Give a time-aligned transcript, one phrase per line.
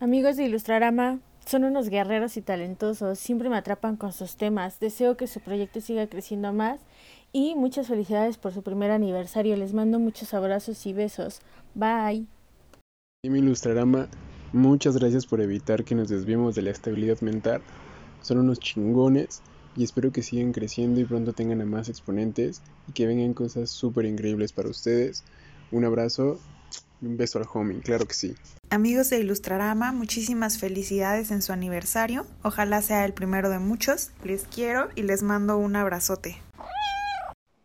[0.00, 4.78] Amigos de Ilustrarama, son unos guerreros y talentosos, siempre me atrapan con sus temas.
[4.78, 6.78] Deseo que su proyecto siga creciendo más
[7.32, 9.56] y muchas felicidades por su primer aniversario.
[9.56, 11.40] Les mando muchos abrazos y besos.
[11.74, 12.26] Bye.
[13.22, 14.06] Team Ilustrarama,
[14.52, 17.60] muchas gracias por evitar que nos desviemos de la estabilidad mental.
[18.22, 19.42] Son unos chingones
[19.76, 23.68] y espero que sigan creciendo y pronto tengan a más exponentes y que vengan cosas
[23.70, 25.24] súper increíbles para ustedes.
[25.72, 26.57] Un abrazo y
[27.00, 28.34] un beso al homie, claro que sí.
[28.70, 32.26] Amigos de Ilustrarama, muchísimas felicidades en su aniversario.
[32.42, 34.10] Ojalá sea el primero de muchos.
[34.24, 36.36] Les quiero y les mando un abrazote.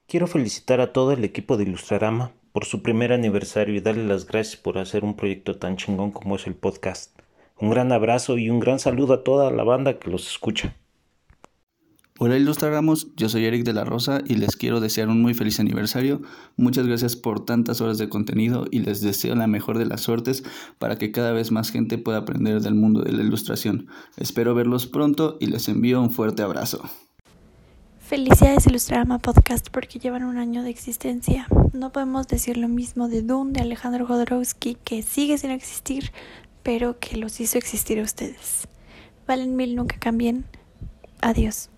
[0.08, 4.28] Quiero felicitar a todo el equipo de Ilustrarama por su primer aniversario y darle las
[4.28, 7.12] gracias por hacer un proyecto tan chingón como es el podcast.
[7.60, 10.76] Un gran abrazo y un gran saludo a toda la banda que los escucha.
[12.26, 15.60] Hola Ilustraramos, yo soy Eric de la Rosa y les quiero desear un muy feliz
[15.60, 16.22] aniversario.
[16.56, 20.46] Muchas gracias por tantas horas de contenido y les deseo la mejor de las suertes
[20.80, 23.88] para que cada vez más gente pueda aprender del mundo de la ilustración.
[24.16, 26.82] Espero verlos pronto y les envío un fuerte abrazo.
[28.00, 31.50] Felicidades Ilustrarama Podcast porque llevan un año de existencia.
[31.74, 36.14] No podemos decir lo mismo de Doom de Alejandro Jodorowsky que sigue sin existir,
[36.64, 38.70] pero que los hizo existir a ustedes.
[39.28, 40.46] Valen mil, nunca cambien.
[41.20, 41.73] Adiós.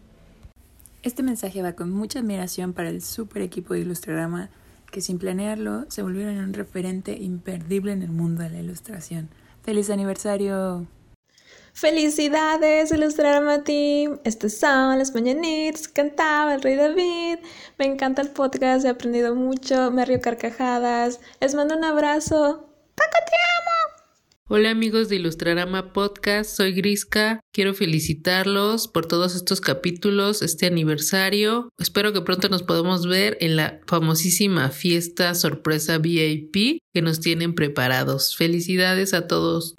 [1.06, 4.50] Este mensaje va con mucha admiración para el super equipo de Ilustrarama
[4.92, 9.30] que sin planearlo se volvieron un referente imperdible en el mundo de la ilustración.
[9.62, 10.88] ¡Feliz aniversario!
[11.73, 14.20] Felicidades, Ilustrarama Team.
[14.23, 17.38] Estas son las mañanitas que cantaba el rey David.
[17.78, 21.19] Me encanta el podcast, he aprendido mucho, me río carcajadas.
[21.40, 22.67] Les mando un abrazo.
[22.95, 23.75] ¡Paco, te amo!
[24.47, 27.39] Hola amigos de Ilustrarama Podcast, soy Grisca.
[27.51, 31.69] Quiero felicitarlos por todos estos capítulos, este aniversario.
[31.79, 37.55] Espero que pronto nos podamos ver en la famosísima fiesta sorpresa VIP que nos tienen
[37.55, 38.38] preparados.
[38.38, 39.77] Felicidades a todos.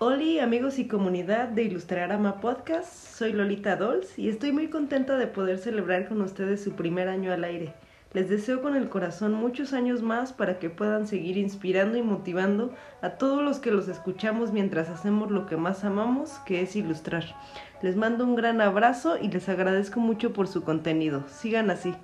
[0.00, 5.28] Hola amigos y comunidad de Ilustrarama Podcast, soy Lolita Dolls y estoy muy contenta de
[5.28, 7.74] poder celebrar con ustedes su primer año al aire.
[8.12, 12.74] Les deseo con el corazón muchos años más para que puedan seguir inspirando y motivando
[13.02, 17.24] a todos los que los escuchamos mientras hacemos lo que más amamos, que es ilustrar.
[17.82, 21.24] Les mando un gran abrazo y les agradezco mucho por su contenido.
[21.28, 21.94] Sigan así.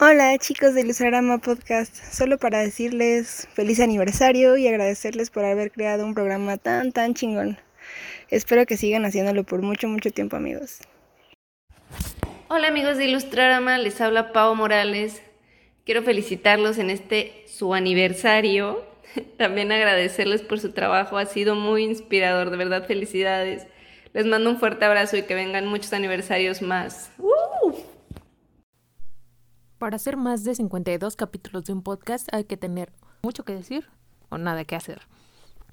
[0.00, 6.04] Hola chicos de Ilustrarama Podcast, solo para decirles feliz aniversario y agradecerles por haber creado
[6.04, 7.58] un programa tan tan chingón.
[8.28, 10.80] Espero que sigan haciéndolo por mucho mucho tiempo amigos.
[12.52, 15.22] Hola amigos de Ilustrarama, les habla Pau Morales.
[15.84, 18.84] Quiero felicitarlos en este su aniversario.
[19.38, 23.68] También agradecerles por su trabajo, ha sido muy inspirador, de verdad felicidades.
[24.14, 27.12] Les mando un fuerte abrazo y que vengan muchos aniversarios más.
[29.78, 32.90] Para hacer más de 52 capítulos de un podcast hay que tener
[33.22, 33.88] mucho que decir
[34.28, 35.02] o nada que hacer.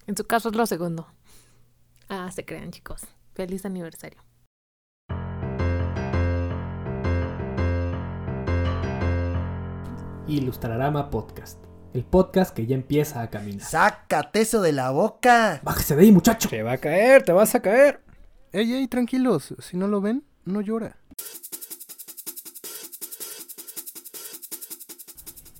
[0.05, 1.07] En su caso es lo segundo.
[2.07, 3.01] Ah, se crean chicos.
[3.33, 4.26] Feliz aniversario.
[10.27, 11.57] Ilustrarama Podcast.
[11.93, 13.65] El podcast que ya empieza a caminar.
[13.65, 15.61] ¡Sácate eso de la boca!
[15.63, 16.49] ¡Bájese de ahí, muchacho!
[16.49, 18.01] Te va a caer, te vas a caer.
[18.51, 19.55] Ey, ey, tranquilos.
[19.59, 20.97] Si no lo ven, no llora.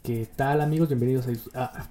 [0.04, 0.90] ¿Qué tal amigos?
[0.90, 1.64] Bienvenidos a...
[1.64, 1.90] Ah.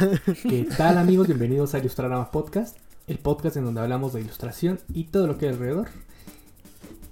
[0.42, 1.28] ¿Qué tal amigos?
[1.28, 2.76] Bienvenidos a Ilustrarama Podcast.
[3.06, 5.88] El podcast en donde hablamos de ilustración y todo lo que hay alrededor.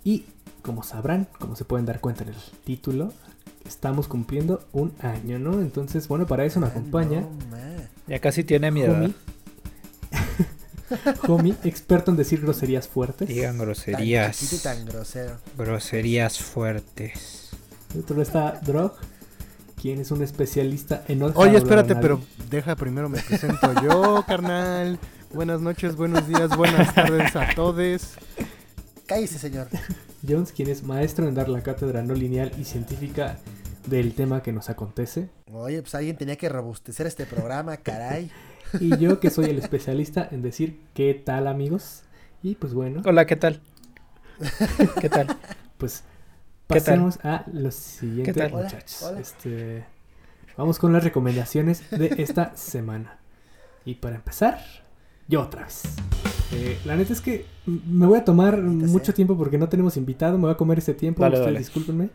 [0.04, 0.27] Y
[0.60, 3.12] como sabrán, como se pueden dar cuenta en el título,
[3.66, 5.60] estamos cumpliendo un año, ¿no?
[5.60, 7.25] Entonces, bueno, para eso me acompaña.
[8.06, 9.10] ya casi tiene mi edad.
[11.28, 13.28] Homie, experto en decir groserías fuertes.
[13.28, 14.60] Digan groserías.
[14.62, 15.38] Tan, tan grosero.
[15.56, 17.50] Groserías fuertes.
[17.99, 18.94] Otro está Drog,
[19.81, 24.98] quien es un especialista en Oye, espérate, pero deja primero me presento yo, carnal.
[25.33, 28.15] Buenas noches, buenos días, buenas tardes a todos.
[29.06, 29.69] Cállese, señor.
[30.27, 33.38] Jones, quien es maestro en dar la cátedra no lineal y científica
[33.87, 35.29] del tema que nos acontece.
[35.53, 38.31] Oye, pues alguien tenía que robustecer este programa, caray.
[38.81, 42.03] y yo que soy el especialista en decir qué tal amigos.
[42.43, 43.03] Y pues bueno.
[43.05, 43.60] Hola, ¿qué tal?
[45.01, 45.37] ¿Qué tal?
[45.78, 46.05] Pues
[46.66, 49.03] pasemos a los siguientes muchachos.
[49.03, 49.21] Hola, hola.
[49.21, 49.84] Este,
[50.57, 53.19] vamos con las recomendaciones de esta semana.
[53.84, 54.59] Y para empezar,
[55.28, 55.83] yo otra vez.
[56.53, 60.37] Eh, la neta es que me voy a tomar mucho tiempo porque no tenemos invitado.
[60.39, 61.22] Me voy a comer ese tiempo.
[61.22, 61.59] Dale, ustedes dale.
[61.59, 62.10] discúlpenme.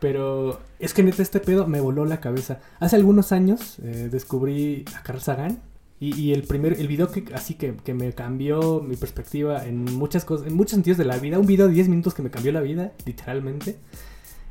[0.00, 2.60] Pero es que neta este pedo me voló la cabeza.
[2.78, 5.60] Hace algunos años eh, descubrí a Carl Sagan.
[6.00, 10.24] Y, el primer, el video que así que, que me cambió mi perspectiva en muchas
[10.24, 12.52] cosas, en muchos sentidos de la vida, un video de 10 minutos que me cambió
[12.52, 13.78] la vida, literalmente,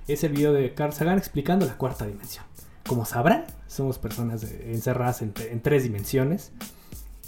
[0.10, 2.44] es el video de Carl Sagan explicando la cuarta dimensión.
[2.86, 6.52] Como sabrán, somos personas encerradas en, en tres dimensiones.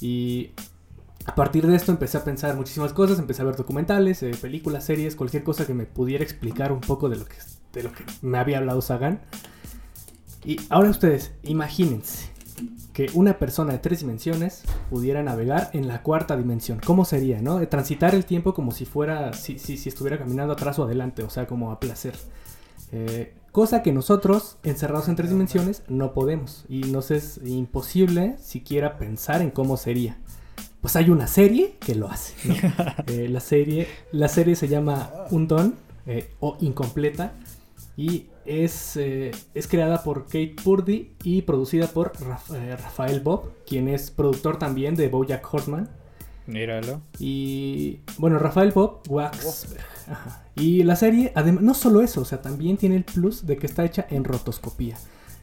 [0.02, 0.52] Y
[1.26, 4.86] a partir de esto empecé a pensar muchísimas cosas, empecé a ver documentales, eh, películas,
[4.86, 7.36] series, cualquier cosa que me pudiera explicar un poco de lo que,
[7.74, 9.22] de lo que me había hablado Sagan.
[10.44, 12.30] Y ahora ustedes, imagínense
[12.94, 16.82] que una persona de tres dimensiones pudiera navegar en la cuarta dimensión.
[16.84, 17.58] ¿Cómo sería, no?
[17.58, 21.24] De transitar el tiempo como si fuera, si, si, si estuviera caminando atrás o adelante,
[21.24, 22.16] o sea, como a placer.
[22.92, 26.66] Eh, cosa que nosotros, encerrados en tres dimensiones, no podemos.
[26.70, 30.18] Y nos es imposible siquiera pensar en cómo sería.
[30.82, 32.36] Pues hay una serie que lo hace.
[32.48, 32.56] ¿no?
[33.08, 35.74] Eh, la, serie, la serie se llama Undone
[36.06, 37.34] eh, o Incompleta.
[38.00, 43.52] Y es, eh, es creada por Kate Purdy y producida por Raf- eh, Rafael Bob,
[43.68, 45.90] quien es productor también de Bojack Horseman.
[46.48, 47.02] Míralo.
[47.20, 49.84] Y bueno, Rafael Bob Waxberg.
[50.10, 50.46] Ajá.
[50.56, 53.66] Y la serie, además, no solo eso, o sea, también tiene el plus de que
[53.66, 54.96] está hecha en rotoscopía.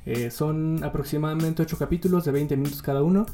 [0.07, 3.27] Eh, son aproximadamente 8 capítulos de 20 minutos cada uno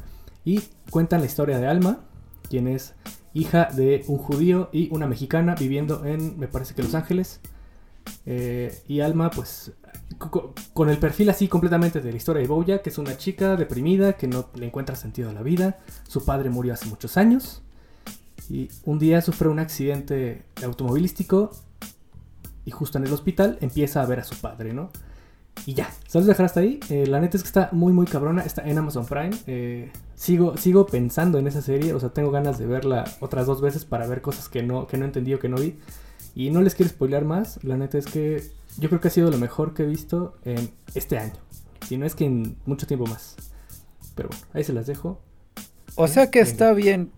[0.43, 2.01] y cuentan la historia de Alma,
[2.49, 2.93] quien es
[3.33, 7.39] hija de un judío y una mexicana viviendo en, me parece que Los Ángeles.
[8.25, 9.71] Eh, y Alma, pues,
[10.17, 13.17] co- co- con el perfil así completamente de la historia de Boya, que es una
[13.17, 15.79] chica deprimida que no le encuentra sentido a la vida.
[16.07, 17.61] Su padre murió hace muchos años.
[18.49, 21.51] Y un día sufre un accidente automovilístico.
[22.65, 24.89] Y justo en el hospital empieza a ver a su padre, ¿no?
[25.65, 26.79] Y ya, ¿sabes dejar hasta ahí?
[26.89, 28.41] Eh, la neta es que está muy, muy cabrona.
[28.41, 29.31] Está en Amazon Prime.
[29.47, 31.93] Eh, sigo, sigo pensando en esa serie.
[31.93, 34.97] O sea, tengo ganas de verla otras dos veces para ver cosas que no, que
[34.97, 35.75] no entendí o que no vi.
[36.35, 37.59] Y no les quiero spoilear más.
[37.63, 38.43] La neta es que
[38.79, 41.33] yo creo que ha sido lo mejor que he visto en este año.
[41.87, 43.35] Si no es que en mucho tiempo más.
[44.15, 45.21] Pero bueno, ahí se las dejo.
[45.95, 47.11] O sea que está bien.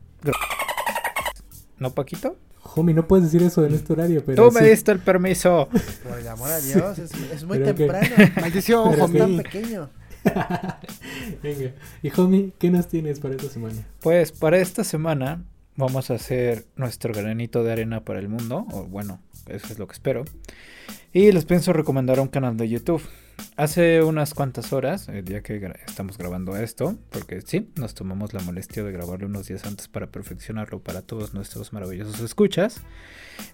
[1.78, 2.36] ¿No, Paquito?
[2.76, 4.44] Homie, no puedes decir eso en este horario, pero.
[4.48, 4.70] Tú me sí.
[4.70, 5.70] diste el permiso.
[6.04, 8.32] Por el amor a Dios, es, es muy Pero que- temprano.
[8.42, 9.20] Maldición, Pero homie.
[9.20, 9.90] tan pequeño.
[11.44, 11.72] Venga.
[12.02, 13.88] Y homie, ¿qué nos tienes para esta semana?
[14.02, 15.44] Pues para esta semana
[15.76, 19.88] vamos a hacer nuestro granito de arena para el mundo, o bueno, eso es lo
[19.88, 20.26] que espero.
[21.14, 23.02] Y les pienso recomendar un canal de YouTube.
[23.58, 28.42] Hace unas cuantas horas, el día que estamos grabando esto, porque sí, nos tomamos la
[28.42, 32.82] molestia de grabarlo unos días antes para perfeccionarlo para todos nuestros maravillosos escuchas,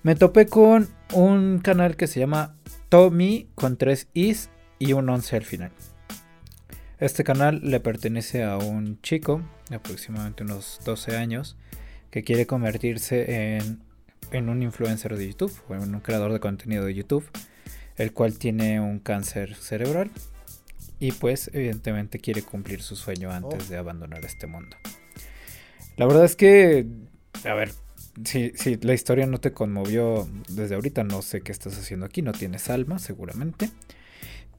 [0.03, 2.55] me topé con un canal que se llama
[2.89, 5.71] Tommy con tres is y un 11 al final.
[6.99, 11.57] Este canal le pertenece a un chico de aproximadamente unos 12 años
[12.11, 13.79] que quiere convertirse en,
[14.31, 17.25] en un influencer de YouTube o en un creador de contenido de YouTube,
[17.97, 20.11] el cual tiene un cáncer cerebral
[20.99, 24.77] y pues evidentemente quiere cumplir su sueño antes de abandonar este mundo.
[25.97, 26.85] La verdad es que,
[27.43, 27.71] a ver,
[28.23, 32.21] si, si la historia no te conmovió desde ahorita, no sé qué estás haciendo aquí,
[32.21, 33.71] no tienes alma seguramente.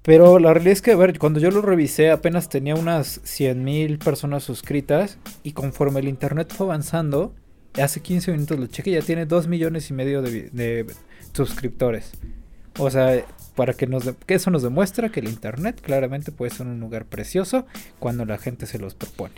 [0.03, 3.99] Pero la realidad es que, a ver, cuando yo lo revisé apenas tenía unas 100.000
[3.99, 7.35] personas suscritas y conforme el internet fue avanzando,
[7.81, 10.87] hace 15 minutos lo chequé, ya tiene 2 millones y medio de,
[11.33, 12.13] suscriptores.
[12.79, 13.25] O sea,
[13.55, 17.05] para que, nos que eso nos demuestra que el internet claramente puede ser un lugar
[17.05, 17.67] precioso
[17.99, 19.35] cuando la gente se los propone.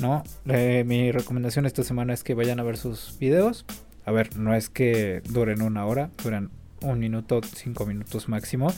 [0.00, 0.22] ¿No?
[0.46, 3.64] Eh, mi recomendación esta semana es que vayan a ver sus videos.
[4.04, 6.50] A ver, no es que duren una hora, duran
[6.80, 8.72] un minuto, cinco minutos máximo.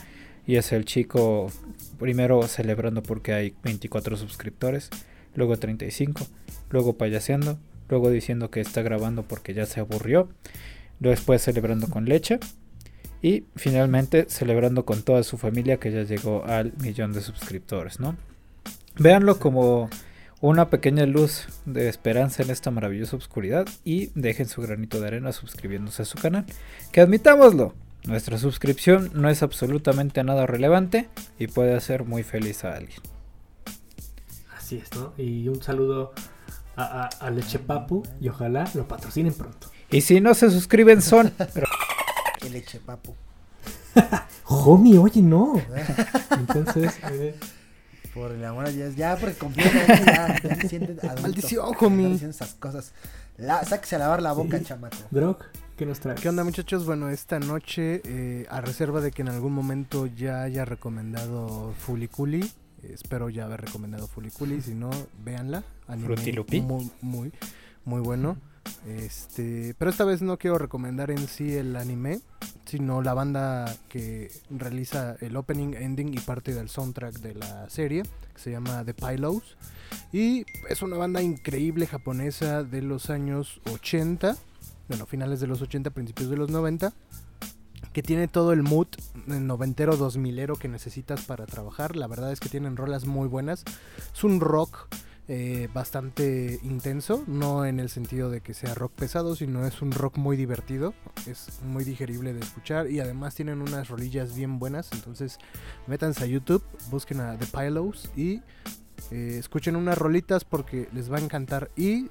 [0.45, 1.51] Y es el chico
[1.99, 4.89] primero celebrando porque hay 24 suscriptores,
[5.35, 6.27] luego 35,
[6.69, 7.57] luego payaseando,
[7.89, 10.29] luego diciendo que está grabando porque ya se aburrió,
[10.99, 12.39] después celebrando con leche
[13.21, 18.17] y finalmente celebrando con toda su familia que ya llegó al millón de suscriptores, ¿no?
[18.97, 19.89] Véanlo como
[20.41, 25.31] una pequeña luz de esperanza en esta maravillosa oscuridad y dejen su granito de arena
[25.31, 26.45] suscribiéndose a su canal.
[26.91, 27.73] Que admitámoslo,
[28.05, 31.07] nuestra suscripción no es absolutamente nada relevante
[31.39, 32.99] y puede hacer muy feliz a alguien.
[34.53, 35.13] Así es, ¿no?
[35.17, 36.13] Y un saludo
[36.75, 39.69] a, a, a Leche Papu y ojalá lo patrocinen pronto.
[39.91, 41.31] Y si no se suscriben son...
[41.53, 41.67] pero-
[42.39, 43.15] Qué leche, papu.
[44.45, 45.53] Homie, oye, no.
[46.31, 47.35] Entonces, eh,
[48.13, 51.21] Por el amor a Dios, ya porque completamente ya, ya se adulto.
[51.21, 52.09] Maldición, homie.
[52.09, 52.91] diciendo esas cosas.
[53.37, 54.65] La, sáquese a lavar la boca, Sí.
[54.65, 54.97] chamaco.
[55.09, 55.45] Droc,
[55.77, 56.19] ¿qué nos traes?
[56.19, 56.85] ¿Qué onda muchachos?
[56.85, 62.51] Bueno, esta noche, eh, a reserva de que en algún momento ya haya recomendado Fuliculi,
[62.91, 64.89] espero ya haber recomendado Fuliculi, si no,
[65.23, 65.63] véanla.
[65.87, 66.15] Anime.
[66.61, 67.31] Muy, muy,
[67.85, 68.37] muy bueno.
[68.87, 72.19] Este, pero esta vez no quiero recomendar en sí el anime,
[72.65, 78.03] sino la banda que realiza el opening, ending y parte del soundtrack de la serie,
[78.33, 79.57] que se llama The Pylos.
[80.11, 84.37] Y es una banda increíble japonesa de los años 80,
[84.87, 86.93] bueno, finales de los 80, principios de los 90,
[87.93, 88.87] que tiene todo el mood
[89.27, 91.95] noventero, dos milero que necesitas para trabajar.
[91.95, 93.63] La verdad es que tienen rolas muy buenas.
[94.13, 94.87] Es un rock
[95.29, 99.93] eh, bastante intenso, no en el sentido de que sea rock pesado, sino es un
[99.93, 100.93] rock muy divertido,
[101.27, 105.37] es muy digerible de escuchar y además tienen unas rolillas bien buenas, entonces
[105.87, 108.41] métanse a YouTube, busquen a The Pylos y
[109.11, 112.09] eh, escuchen unas rolitas porque les va a encantar y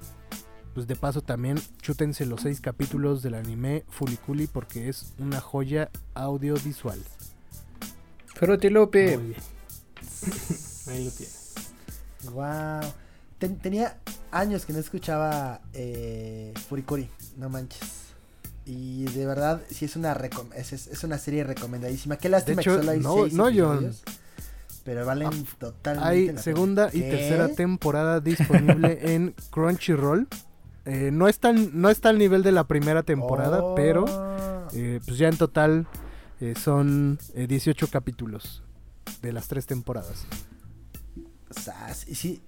[0.73, 5.89] pues de paso también chútense los seis capítulos del anime Fuliculi porque es una joya
[6.15, 6.99] audiovisual.
[9.17, 9.35] Muy bien.
[10.87, 11.53] Ahí lo tienes.
[12.31, 12.91] Wow.
[13.37, 13.97] Ten- tenía
[14.31, 17.81] años que no escuchaba eh, Furikuri, no manches.
[18.65, 20.13] Y de verdad, sí es una
[20.55, 22.17] es, es- es una serie recomendadísima.
[22.17, 23.53] Qué lástima hecho, que solo hay no- seis no, John.
[23.85, 24.03] episodios,
[24.85, 26.41] Pero valen totalmente Hay la pena.
[26.41, 27.09] segunda y ¿Qué?
[27.11, 30.27] tercera temporada disponible en Crunchyroll.
[30.85, 33.75] Eh, no, está, al- no está al nivel de la primera temporada, Oh.
[33.75, 34.05] pero
[34.73, 35.87] eh, pues ya en total
[36.41, 38.63] eh, son eh, 18 capítulos
[39.21, 40.25] de las tres temporadas.
[41.51, 42.07] Sas.
[42.07, 42.41] Y si,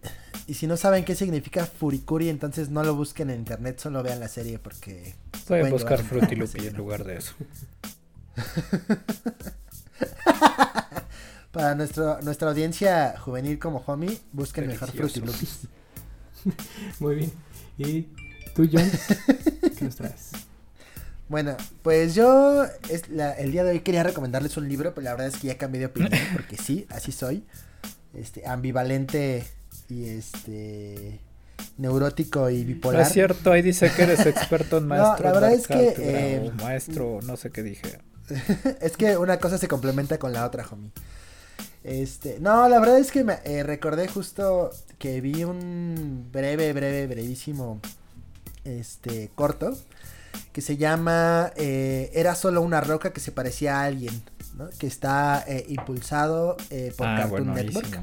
[0.48, 4.20] y si no saben qué significa Furikuri, entonces no lo busquen en internet, solo vean
[4.20, 5.16] la serie porque...
[5.48, 6.00] Voy a pueden buscar
[6.44, 7.34] ese, en lugar de eso.
[11.52, 14.94] Para nuestro, nuestra audiencia juvenil como homie, busquen mejor.
[14.94, 15.68] Loops.
[17.00, 17.32] Muy bien.
[17.78, 18.08] ¿Y
[18.56, 18.90] tú, John?
[19.78, 20.30] ¿Qué nos traes?
[21.28, 25.12] Bueno, pues yo es la- el día de hoy quería recomendarles un libro, pero la
[25.12, 27.44] verdad es que ya cambié de opinión, porque sí, así soy.
[28.14, 29.44] Este, ambivalente
[29.90, 31.20] y este
[31.78, 33.02] neurótico y No bipolar.
[33.02, 35.24] es cierto, ahí dice que eres experto en No, maestro.
[35.24, 38.00] la en verdad es que, eh, maestro, no sé qué dije.
[38.82, 40.92] es que una cosa se complementa con la otra, homie.
[41.84, 47.06] Este, no, la verdad es que me eh, recordé justo que vi un breve, breve,
[47.08, 47.80] brevísimo
[48.66, 49.78] este corto
[50.52, 54.24] que se llama eh, Era solo una roca que se parecía a alguien,
[54.56, 54.70] ¿no?
[54.78, 58.00] Que está eh, impulsado eh, por Ah, Cartoon Network.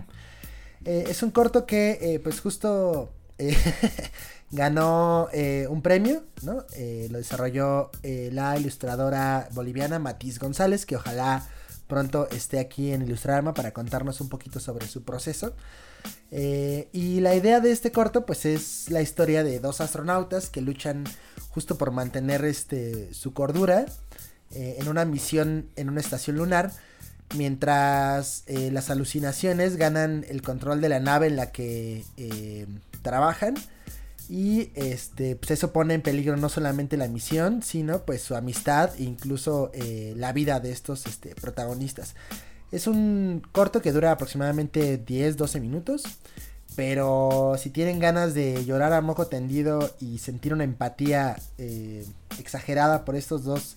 [0.84, 3.12] Eh, es un corto que, pues justo
[4.50, 6.64] ganó eh, un premio, ¿no?
[7.10, 11.46] Lo desarrolló la ilustradora boliviana Matiz González, que ojalá
[11.86, 15.54] pronto esté aquí en Ilustrarma para contarnos un poquito sobre su proceso.
[16.34, 20.62] Eh, y la idea de este corto, pues es la historia de dos astronautas que
[20.62, 21.04] luchan
[21.50, 23.84] justo por mantener este, su cordura
[24.50, 26.72] eh, en una misión en una estación lunar
[27.36, 32.04] mientras eh, las alucinaciones ganan el control de la nave en la que
[33.02, 33.54] trabajan.
[34.28, 38.90] Y este pues eso pone en peligro no solamente la misión sino pues su amistad
[38.96, 39.70] e incluso
[40.16, 42.14] la vida de estos este, protagonistas
[42.72, 46.04] es un corto que dura aproximadamente 10-12 minutos
[46.74, 52.06] pero si tienen ganas de llorar a moco tendido y sentir una empatía eh,
[52.38, 53.76] exagerada por estos dos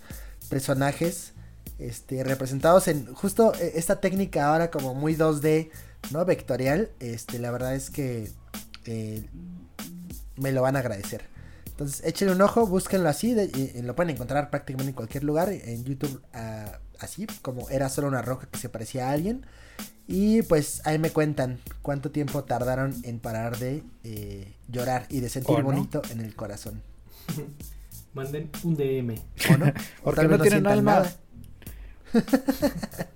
[0.49, 1.33] personajes
[1.77, 5.69] este, representados en justo eh, esta técnica ahora como muy 2D,
[6.11, 6.23] ¿no?
[6.23, 8.31] Vectorial, este, la verdad es que
[8.85, 9.25] eh,
[10.37, 11.25] me lo van a agradecer.
[11.65, 15.83] Entonces, échenle un ojo, búsquenlo así, y lo pueden encontrar prácticamente en cualquier lugar, en
[15.83, 19.45] YouTube, ah, así, como era solo una roca que se parecía a alguien.
[20.07, 25.29] Y pues ahí me cuentan cuánto tiempo tardaron en parar de eh, llorar y de
[25.29, 26.81] sentir bonito en el corazón.
[28.13, 29.15] Manden un DM.
[29.51, 29.73] ¿O no?
[30.03, 30.91] Porque tal vez no tienen alma.
[30.93, 31.15] nada.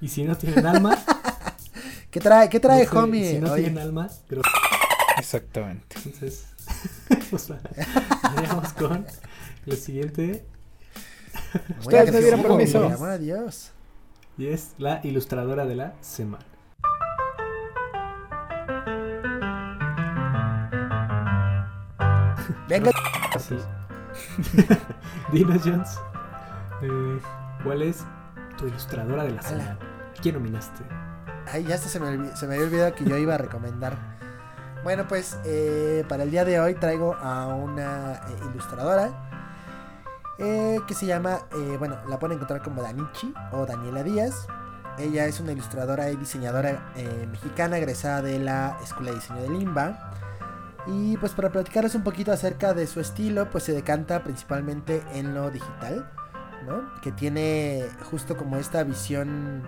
[0.00, 0.98] Y si no tienen alma.
[2.10, 3.30] ¿Qué trae, qué trae, no sé, homie?
[3.30, 3.62] Si no Oye.
[3.62, 4.42] tienen alma, pero.
[5.16, 5.96] Exactamente.
[6.04, 6.46] Entonces.
[7.30, 7.48] pues,
[8.34, 9.06] vayamos con
[9.64, 10.44] lo siguiente.
[11.80, 12.82] Ustedes me dieron permiso.
[12.82, 13.72] por amor a Dios.
[14.38, 16.44] Y es la ilustradora de la semana.
[22.68, 22.90] Venga.
[23.34, 23.56] Así.
[25.32, 25.98] Dinos, Jones.
[26.82, 27.18] eh,
[27.64, 28.04] ¿Cuál es
[28.56, 29.78] tu ilustradora de la semana?
[30.20, 30.82] ¿Quién nominaste?
[31.50, 33.96] Ay, ya hasta se me, se me había olvidado que yo iba a recomendar.
[34.84, 38.18] Bueno, pues eh, para el día de hoy traigo a una eh,
[38.52, 39.30] ilustradora
[40.38, 44.46] eh, que se llama, eh, bueno, la pueden encontrar como Danichi o Daniela Díaz.
[44.98, 49.48] Ella es una ilustradora y diseñadora eh, mexicana egresada de la Escuela de Diseño de
[49.50, 50.12] Limba.
[50.86, 55.32] Y pues para platicarles un poquito acerca de su estilo, pues se decanta principalmente en
[55.32, 56.10] lo digital,
[56.66, 56.92] ¿no?
[57.00, 59.62] Que tiene justo como esta visión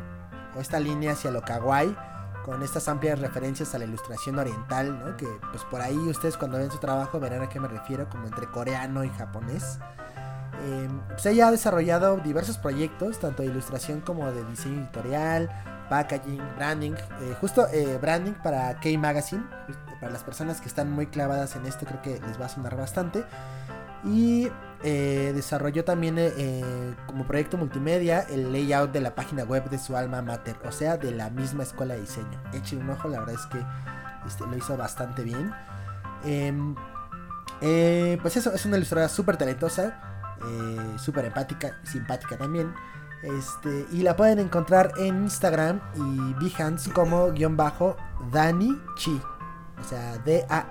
[0.56, 1.96] o esta línea hacia lo kawaii,
[2.44, 5.16] con estas amplias referencias a la ilustración oriental, ¿no?
[5.16, 8.26] Que pues por ahí ustedes cuando ven su trabajo verán a qué me refiero, como
[8.26, 9.78] entre coreano y japonés.
[10.64, 15.50] Eh, pues ella ha desarrollado diversos proyectos, tanto de ilustración como de diseño editorial,
[15.88, 19.44] packaging, branding, eh, justo eh, branding para K-Magazine,
[20.00, 22.76] para las personas que están muy clavadas en esto creo que les va a sonar
[22.76, 23.24] bastante.
[24.04, 24.48] Y
[24.82, 26.18] eh, desarrolló también
[27.06, 30.98] como proyecto multimedia el layout de la página web de su alma mater, o sea,
[30.98, 32.38] de la misma escuela de diseño.
[32.52, 33.58] Echen un ojo, la verdad es que
[34.26, 35.52] Este, lo hizo bastante bien.
[36.22, 36.74] Em,
[38.20, 40.13] pues eso, es una ilustradora súper talentosa,
[40.46, 42.72] eh, súper empática, simpática también.
[43.22, 47.96] Este, y la pueden encontrar en Instagram y Behance como guion bajo
[48.30, 49.18] Dani Chi.
[49.80, 50.62] O sea, D-A-N-I-C-H-I.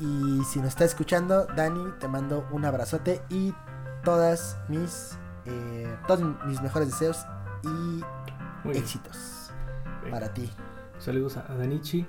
[0.00, 3.54] Y si nos está escuchando, Dani, te mando un abrazote y
[4.04, 7.24] todas mis, eh, todos mis mejores deseos
[7.64, 8.04] y
[8.76, 9.50] éxitos
[10.10, 10.50] para ti.
[10.98, 12.06] Saludos a Danichi.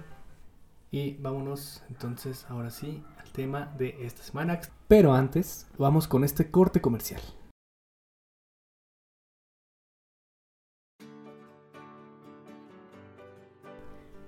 [0.92, 3.04] Y vámonos entonces ahora sí
[3.40, 4.60] tema de esta semana.
[4.90, 7.22] Pero antes, vamos con este corte comercial.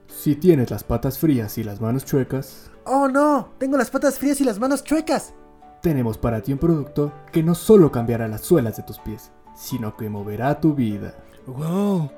[0.07, 3.49] Si tienes las patas frías y las manos chuecas, ¡Oh no!
[3.57, 5.33] Tengo las patas frías y las manos chuecas.
[5.81, 9.97] tenemos para ti un producto que no solo cambiará las suelas de tus pies, sino
[9.97, 11.15] que moverá tu vida.
[11.47, 12.11] ¡Wow!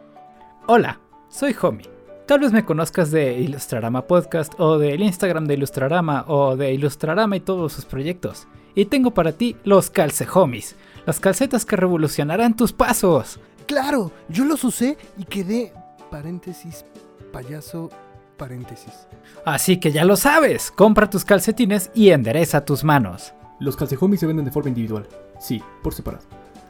[0.67, 1.92] Hola, soy Homie.
[2.25, 7.35] Tal vez me conozcas de Ilustrarama Podcast o del Instagram de Ilustrarama o de Ilustrarama
[7.35, 8.47] y todos sus proyectos.
[8.75, 13.41] Y tengo para ti los calcehomies, las calcetas que revolucionarán tus pasos.
[13.67, 15.73] Claro, yo los usé y quedé,
[16.09, 16.85] paréntesis,
[17.33, 17.89] payaso,
[18.37, 19.05] paréntesis.
[19.43, 23.33] Así que ya lo sabes, compra tus calcetines y endereza tus manos.
[23.59, 25.09] Los calcehomies se venden de forma individual,
[25.41, 26.23] sí, por separado.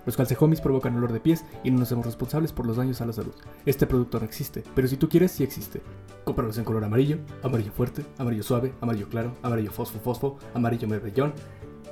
[0.06, 3.06] Los calcehomies provocan olor de pies y no nos hacemos responsables por los daños a
[3.06, 3.34] la salud.
[3.66, 5.82] Este producto no existe, pero si tú quieres, sí existe.
[6.26, 11.34] Cómpralos en color amarillo, amarillo fuerte, amarillo suave, amarillo claro, amarillo fosfo fosfo, amarillo berbellón.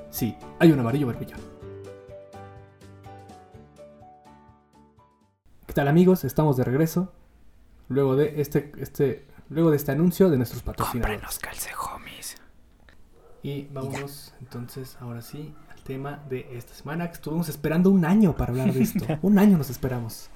[0.10, 1.39] Sí, hay un amarillo berbellón.
[5.65, 6.25] ¿Qué tal amigos?
[6.25, 7.13] Estamos de regreso.
[7.88, 11.22] Luego de este, este, luego de este anuncio de nuestros patrocinadores.
[11.22, 12.36] los calcehomies.
[13.41, 15.56] Y vámonos entonces ahora sí
[15.93, 17.07] tema de esta semana.
[17.07, 19.05] que Estuvimos esperando un año para hablar de esto.
[19.21, 20.29] un año nos esperamos.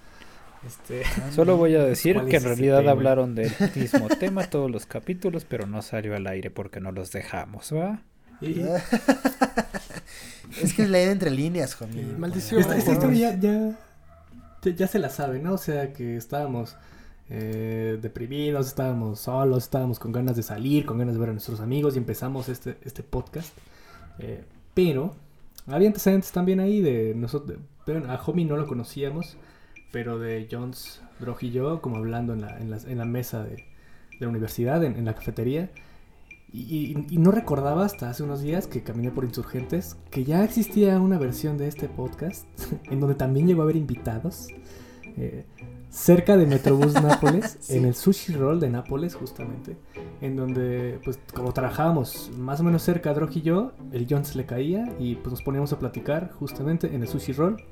[0.65, 2.91] Este, Solo voy a decir ¿cuál que en realidad tema?
[2.91, 7.11] hablaron del mismo tema todos los capítulos, pero no salió al aire porque no los
[7.11, 8.01] dejamos, ¿va?
[8.41, 8.61] Y-
[10.61, 12.03] Es que es leer entre líneas, homie.
[12.17, 12.61] Maldición.
[12.61, 13.71] Esta, esta historia ya, ya,
[14.63, 15.53] ya, ya se la sabe, ¿no?
[15.53, 16.75] O sea, que estábamos
[17.29, 21.59] eh, deprimidos, estábamos solos, estábamos con ganas de salir, con ganas de ver a nuestros
[21.59, 23.53] amigos y empezamos este, este podcast.
[24.19, 25.15] Eh, pero
[25.67, 27.59] había antecedentes también ahí de nosotros.
[27.85, 29.37] Pero a Homie no lo conocíamos,
[29.91, 33.43] pero de Jones, Drog y yo, como hablando en la, en la, en la mesa
[33.43, 33.65] de, de
[34.19, 35.69] la universidad, en, en la cafetería.
[36.57, 41.17] Y, no recordaba hasta hace unos días que caminé por Insurgentes que ya existía una
[41.17, 42.45] versión de este podcast
[42.89, 44.47] en donde también llegó a haber invitados
[45.17, 45.43] eh,
[45.95, 47.77] cerca de Metrobús Nápoles, Sí.
[47.77, 49.77] en el Sushi Roll de Nápoles justamente,
[50.21, 54.37] en donde pues como trabajábamos más o menos cerca Drog y yo, el John se
[54.37, 57.63] le caía y pues nos poníamos a platicar justamente en el Sushi Roll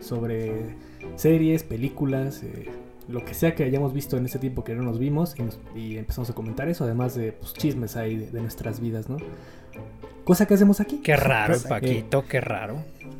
[0.00, 0.76] sobre
[1.16, 2.68] series, películas, eh,
[3.08, 5.58] lo que sea que hayamos visto en ese tiempo que no nos vimos y, nos-
[5.74, 9.16] y empezamos a comentar eso, además de pues, chismes ahí de, de nuestras vidas, ¿no?
[10.24, 10.98] Cosa que hacemos aquí.
[11.02, 12.76] Qué raro, Paquito, qué raro.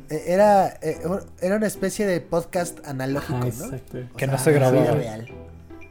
[0.09, 0.97] Eh, Era, eh,
[1.41, 3.47] era una especie de podcast analógico, Ajá, ¿no?
[3.47, 3.97] exacto.
[4.13, 4.81] O Que sea, no se grababa.
[4.81, 5.27] vida real.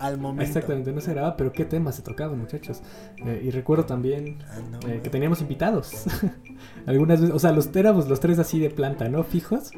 [0.01, 0.43] Al momento.
[0.45, 2.83] Exactamente, no se grababa, pero qué temas se tocaban, muchachos.
[3.25, 6.05] Eh, y recuerdo también Ah, no, eh, que teníamos invitados.
[6.87, 9.23] Algunas veces, o sea, los éramos los tres así de planta, ¿no?
[9.25, 9.71] Fijos.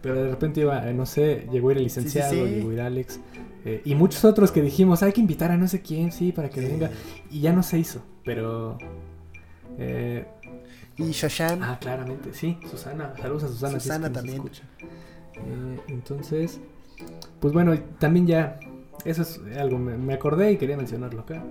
[0.00, 2.36] Pero de repente iba, eh, no sé, llegó a ir el licenciado, sí.
[2.44, 3.20] llegó a ir Alex.
[3.64, 6.50] eh, y muchos otros que dijimos, hay que invitar a no sé quién, sí, para
[6.50, 6.66] que Sí.
[6.68, 6.90] venga.
[7.30, 8.78] Y ya no se hizo, pero...
[9.78, 10.26] eh,
[10.96, 11.62] Y Shoshan.
[11.62, 13.12] ah, claramente, sí, Susana.
[13.20, 13.70] Saludos a Susana.
[13.72, 14.42] si es Susana que también.
[15.34, 16.60] Eh, entonces,
[17.40, 18.58] pues bueno, también ya...
[19.04, 21.42] Eso es algo, me, me acordé y quería mencionarlo acá.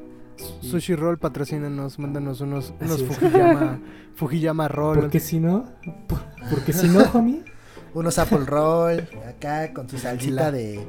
[0.61, 3.03] Y- Sushi Roll, patrocínanos, mándanos unos, unos.
[3.03, 3.79] Fujiyama,
[4.15, 4.99] Fujiyama Roll.
[5.01, 5.65] Porque si no,
[6.07, 7.43] por- porque si no, homie,
[7.93, 9.07] Unos Apple Roll.
[9.29, 10.83] Acá con su salsita de.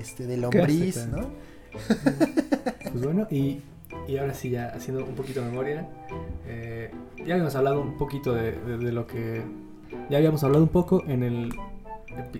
[0.00, 1.06] Este, de lombriz.
[1.06, 1.28] ¿no?
[2.90, 3.62] pues bueno, y,
[4.06, 5.88] y ahora sí, ya haciendo un poquito de memoria,
[6.46, 6.90] eh,
[7.24, 9.42] ya habíamos hablado un poquito de, de- de lo que.
[10.10, 11.54] Ya habíamos hablado un poco en el,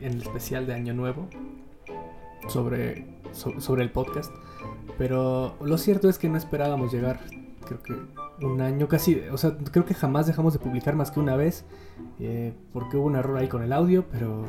[0.00, 1.28] en el especial de Año Nuevo
[2.48, 4.32] sobre, so- sobre el podcast,
[4.96, 7.20] pero lo cierto es que no esperábamos llegar,
[7.66, 7.94] creo que
[8.44, 11.64] un año casi, o sea, creo que jamás dejamos de publicar más que una vez,
[12.20, 14.44] eh, porque hubo un error ahí con el audio, pero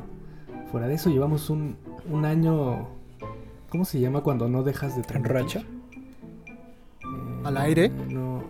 [0.71, 1.75] fuera de eso llevamos un,
[2.09, 2.87] un año,
[3.69, 5.33] ¿cómo se llama cuando no dejas de ¿En transmitir?
[5.41, 5.63] racha?
[7.43, 7.89] ¿Al aire?
[7.89, 8.43] No,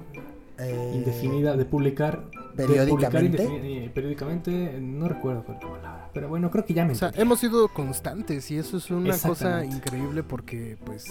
[0.58, 2.22] Eh, indefinida, de publicar.
[2.56, 3.46] de publicar periódicamente.
[3.86, 7.40] eh, periódicamente, no recuerdo cuál palabra, pero bueno, creo que ya me O sea, hemos
[7.40, 11.06] sido constantes y eso es una cosa increíble porque pues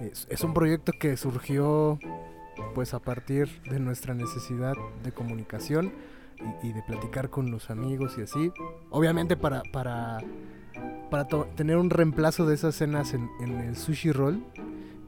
[0.00, 2.00] es, es un proyecto que surgió
[2.74, 5.92] pues a partir de nuestra necesidad de comunicación
[6.64, 8.50] y, y de platicar con los amigos y así.
[8.90, 10.18] Obviamente para para
[11.10, 14.42] para to- tener un reemplazo de esas cenas en, en el sushi roll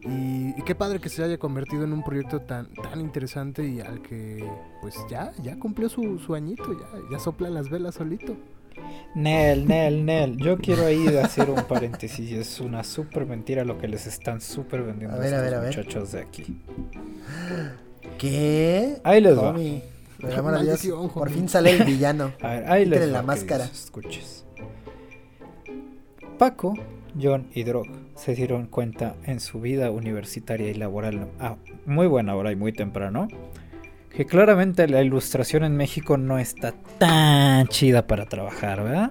[0.07, 3.81] Y, y qué padre que se haya convertido en un proyecto tan, tan interesante y
[3.81, 4.47] al que
[4.83, 8.37] pues ya, ya cumplió su, su añito, ya, ya sopla las velas solito.
[9.15, 10.37] Nel, Nel, Nel.
[10.37, 12.33] Yo quiero ahí hacer un paréntesis.
[12.33, 15.61] Es una súper mentira lo que les están súper vendiendo A ver, a estos a
[15.61, 15.77] ver.
[15.79, 16.61] muchachos de aquí.
[18.19, 19.01] ¿Qué?
[19.05, 19.53] Ahí les va.
[19.53, 19.83] Tommy,
[20.21, 21.35] por amor Dios, Maldición, por homie.
[21.35, 22.33] fin sale el villano.
[22.43, 23.65] A ver, ahí les va, la máscara.
[23.65, 24.45] escuches.
[26.39, 26.75] Paco,
[27.21, 32.35] John y Drog se dieron cuenta en su vida universitaria y laboral a muy buena
[32.37, 33.29] hora y muy temprano
[34.11, 39.11] que claramente la ilustración en México no está tan chida para trabajar, ¿verdad?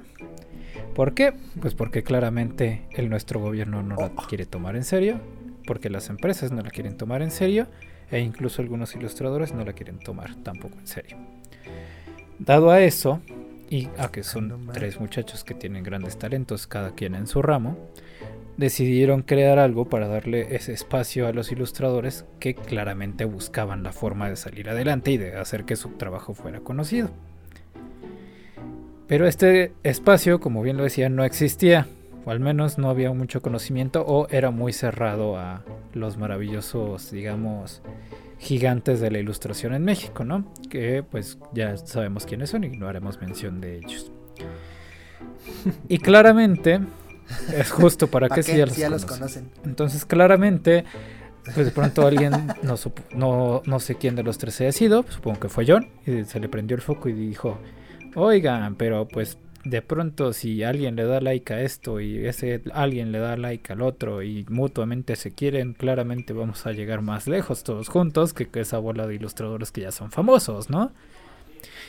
[0.95, 1.33] ¿Por qué?
[1.59, 5.19] Pues porque claramente el nuestro gobierno no la quiere tomar en serio,
[5.67, 7.67] porque las empresas no la quieren tomar en serio
[8.11, 11.17] e incluso algunos ilustradores no la quieren tomar tampoco en serio.
[12.39, 13.21] Dado a eso,
[13.69, 17.75] y a que son tres muchachos que tienen grandes talentos, cada quien en su ramo,
[18.57, 24.29] decidieron crear algo para darle ese espacio a los ilustradores que claramente buscaban la forma
[24.29, 27.09] de salir adelante y de hacer que su trabajo fuera conocido.
[29.07, 31.87] Pero este espacio, como bien lo decía, no existía,
[32.25, 35.63] o al menos no había mucho conocimiento, o era muy cerrado a
[35.93, 37.81] los maravillosos, digamos,
[38.39, 40.45] gigantes de la ilustración en México, ¿no?
[40.69, 44.11] Que pues ya sabemos quiénes son y no haremos mención de ellos.
[45.87, 46.79] Y claramente
[47.55, 48.67] es justo para ¿Pa que qué?
[48.67, 49.49] si ya los, conocen.
[49.65, 50.85] Entonces claramente,
[51.53, 52.31] pues de pronto alguien,
[52.63, 55.87] no, supo- no, no sé quién de los tres haya sido, supongo que fue John,
[56.05, 57.57] y se le prendió el foco y dijo,
[58.15, 63.13] oigan, pero pues de pronto si alguien le da like a esto y ese alguien
[63.13, 67.63] le da like al otro y mutuamente se quieren, claramente vamos a llegar más lejos
[67.63, 70.91] todos juntos que, que esa bola de ilustradores que ya son famosos, ¿no?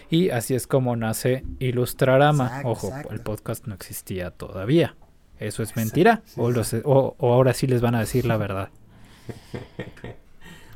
[0.09, 2.47] Y así es como nace Ilustrarama.
[2.47, 3.13] Exacto, Ojo, exacto.
[3.15, 4.95] el podcast no existía todavía.
[5.47, 6.23] ¿Eso es mentira?
[6.37, 8.69] o, los- o- o ahora sí les van a decir la verdad.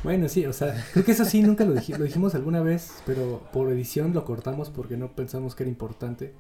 [0.05, 3.03] Bueno, sí, o sea, creo que eso sí nunca lo, dij- lo dijimos alguna vez,
[3.05, 6.33] pero por edición lo cortamos porque no pensamos que era importante.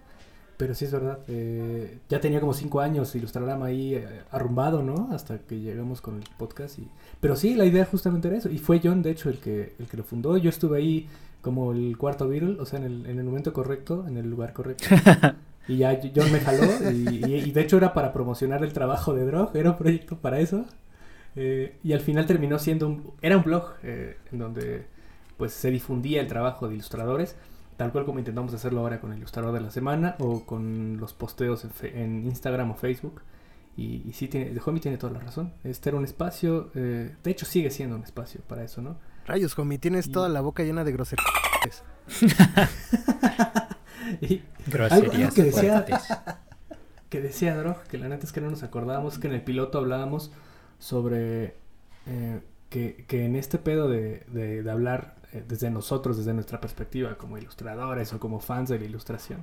[0.57, 5.09] Pero sí es verdad, eh, ya tenía como cinco años Ilustrarama ahí eh, arrumbado, ¿no?
[5.13, 6.79] Hasta que llegamos con el podcast.
[6.79, 6.89] Y...
[7.21, 8.49] Pero sí, la idea justamente era eso.
[8.49, 10.37] Y fue John, de hecho, el que, el que lo fundó.
[10.37, 11.09] Yo estuve ahí
[11.43, 14.53] como el cuarto Beatle, o sea, en el, en el momento correcto, en el lugar
[14.53, 14.85] correcto.
[15.69, 16.65] y ya John me jaló.
[16.91, 20.17] Y, y- y de hecho era para promocionar el trabajo de Drog, era un proyecto
[20.19, 20.65] para eso.
[21.37, 23.13] Eh, y al final terminó siendo un...
[23.23, 24.87] Era un blog eh, en donde
[25.37, 27.37] pues se difundía el trabajo de ilustradores,
[27.77, 31.13] tal cual como intentamos hacerlo ahora con el ilustrador de la semana o con los
[31.15, 33.23] posteos en, fe- en Instagram o Facebook.
[33.77, 35.53] Y, y sí, tiene, de Homie tiene toda la razón.
[35.63, 38.97] Este era un espacio, eh, de hecho sigue siendo un espacio para eso, ¿no?
[39.25, 41.85] Rayos, homie, tienes toda la boca llena de groserías.
[44.21, 44.43] Y
[44.95, 45.85] algo, algo que decía
[47.09, 49.79] que decía Drog, que la neta es que no nos acordábamos, que en el piloto
[49.79, 50.31] hablábamos
[50.79, 51.57] sobre
[52.07, 52.41] eh,
[52.71, 57.17] que, que en este pedo de, de- de hablar eh, desde nosotros, desde nuestra perspectiva,
[57.19, 59.43] como ilustradores o como fans de la ilustración,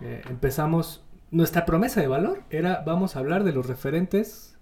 [0.00, 4.56] eh, empezamos, nuestra promesa de valor era vamos a hablar de los referentes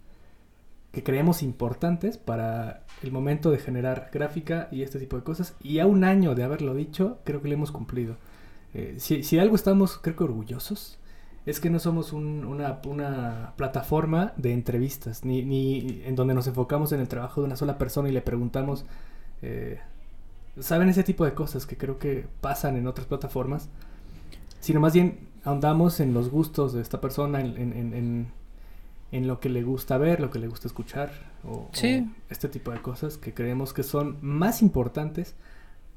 [0.92, 5.54] que creemos importantes para el momento de generar gráfica y este tipo de cosas.
[5.62, 8.16] Y a un año de haberlo dicho, creo que lo hemos cumplido.
[8.78, 10.98] Eh, si, si algo estamos, creo que orgullosos,
[11.46, 16.46] es que no somos un- una, una plataforma de entrevistas, ni, ni en donde nos
[16.46, 18.84] enfocamos en el trabajo de una sola persona y le preguntamos,
[19.42, 19.78] eh,
[20.60, 23.68] ¿saben ese tipo de cosas que creo que pasan en otras plataformas?
[24.60, 28.26] Sino más bien ahondamos en los gustos de esta persona, en, en- en- en-
[29.12, 31.12] en lo que le gusta ver, lo que le gusta escuchar,
[31.44, 32.06] o, Sí.
[32.10, 35.34] o este tipo de cosas que creemos que son más importantes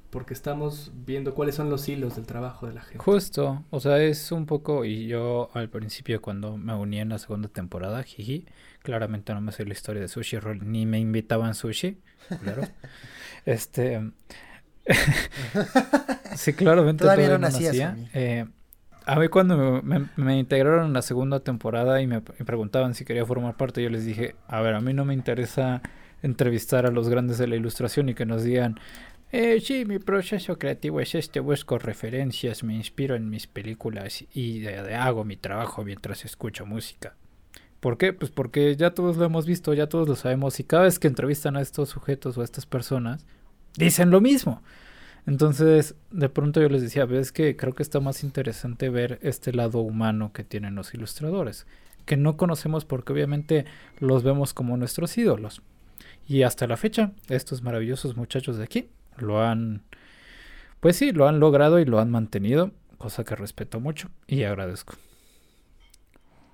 [0.10, 2.98] porque estamos viendo cuáles son los hilos del trabajo de la gente.
[3.00, 7.18] Justo, o sea, es un poco, y yo al principio cuando me uní en la
[7.20, 8.46] segunda temporada, jiji,
[8.82, 11.98] claramente no me sé la historia de Sushi Roll, ni me invitaban sushi,
[12.42, 12.64] claro.
[13.46, 14.12] este,
[16.36, 17.90] sí, claramente Todavía todavía, no nacía.
[17.92, 18.10] homie.
[18.14, 18.46] Eh,
[19.06, 22.94] a mí cuando me, me- me integraron en la segunda temporada y me, me preguntaban
[22.96, 25.82] si quería formar parte, yo les dije, a ver, a mí no me interesa
[26.22, 28.80] entrevistar a los grandes de la ilustración y que nos digan,
[29.32, 34.60] eh, sí, mi proceso creativo es este, busco referencias, me inspiro en mis películas y
[34.60, 37.16] de- hago mi trabajo mientras escucho música.
[37.80, 38.12] ¿Por qué?
[38.14, 41.08] Pues porque ya todos lo hemos visto, ya todos lo sabemos y cada vez que
[41.08, 43.26] entrevistan a estos sujetos o a estas personas,
[43.78, 44.62] dicen lo mismo.
[45.28, 49.54] Entonces, de pronto yo les decía, ves que creo que está más interesante ver este
[49.54, 51.68] lado humano que tienen los ilustradores,
[52.06, 53.66] que no conocemos porque obviamente
[54.00, 55.62] los vemos como nuestros ídolos.
[56.28, 59.84] Y hasta la fecha, estos maravillosos muchachos de aquí lo han,
[60.80, 64.96] pues sí, lo han logrado y lo han mantenido, cosa que respeto mucho y agradezco.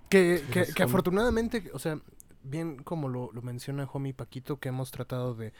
[0.09, 1.99] Que, que, afortunadamente, o sea,
[2.43, 5.51] bien como lo, lo menciona Homie Paquito, que hemos tratado de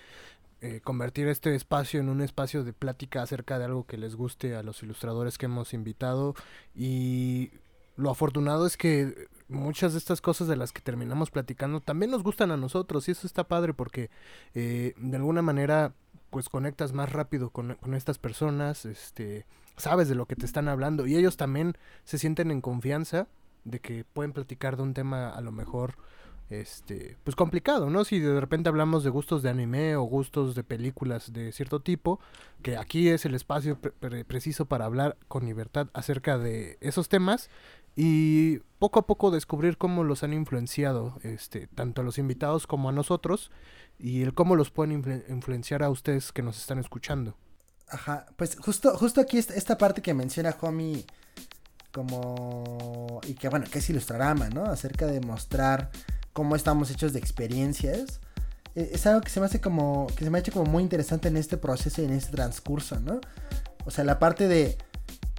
[0.61, 4.55] eh, convertir este espacio en un espacio de plática acerca de algo que les guste
[4.55, 6.33] a los ilustradores que hemos invitado
[6.73, 7.51] y
[7.97, 12.23] lo afortunado es que muchas de estas cosas de las que terminamos platicando también nos
[12.23, 14.09] gustan a nosotros y eso está padre porque
[14.53, 15.93] eh, de alguna manera
[16.35, 19.45] pues conectas más rápido con, con, estas personas, este,
[19.77, 23.29] sabes de lo que te están hablando y ellos también se sienten en confianza
[23.63, 25.95] de que pueden platicar de un tema a lo mejor
[26.49, 28.03] este pues complicado, ¿no?
[28.03, 32.19] Si de repente hablamos de gustos de anime o gustos de películas de cierto tipo,
[32.61, 37.49] que aquí es el espacio pre preciso para hablar con libertad acerca de esos temas
[37.95, 42.89] y poco a poco descubrir cómo los han influenciado este tanto a los invitados como
[42.89, 43.51] a nosotros
[43.99, 47.35] y el cómo los pueden influ influenciar a ustedes que nos están escuchando.
[47.87, 51.05] Ajá, pues justo justo aquí esta parte que menciona Homie
[51.91, 54.65] como y que bueno, que es ilustrarama, ¿no?
[54.65, 55.91] Acerca de mostrar
[56.33, 58.19] cómo estamos hechos de experiencias.
[58.75, 61.29] E, es algo que se me hace como, que se me ha como muy interesante
[61.29, 63.21] en este proceso y en este transcurso, ¿no?
[63.85, 64.77] O sea, la parte de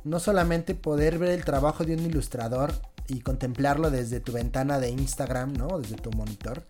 [0.04, 2.72] no solamente poder ver el trabajo de un ilustrador
[3.08, 5.78] y contemplarlo desde tu ventana de Instagram, ¿no?
[5.78, 6.64] Desde tu monitor.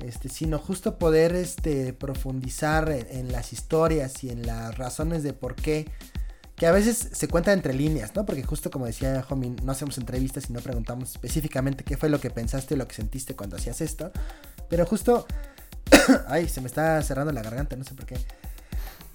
[0.00, 5.32] Este, sino justo poder este, profundizar en, en las historias y en las razones de
[5.32, 5.86] por qué
[6.56, 8.24] que a veces se cuenta entre líneas, ¿no?
[8.24, 12.18] Porque justo como decía Homie, no hacemos entrevistas y no preguntamos específicamente qué fue lo
[12.18, 14.10] que pensaste, lo que sentiste cuando hacías esto.
[14.68, 15.26] Pero justo...
[16.26, 18.16] Ay, se me está cerrando la garganta, no sé por qué.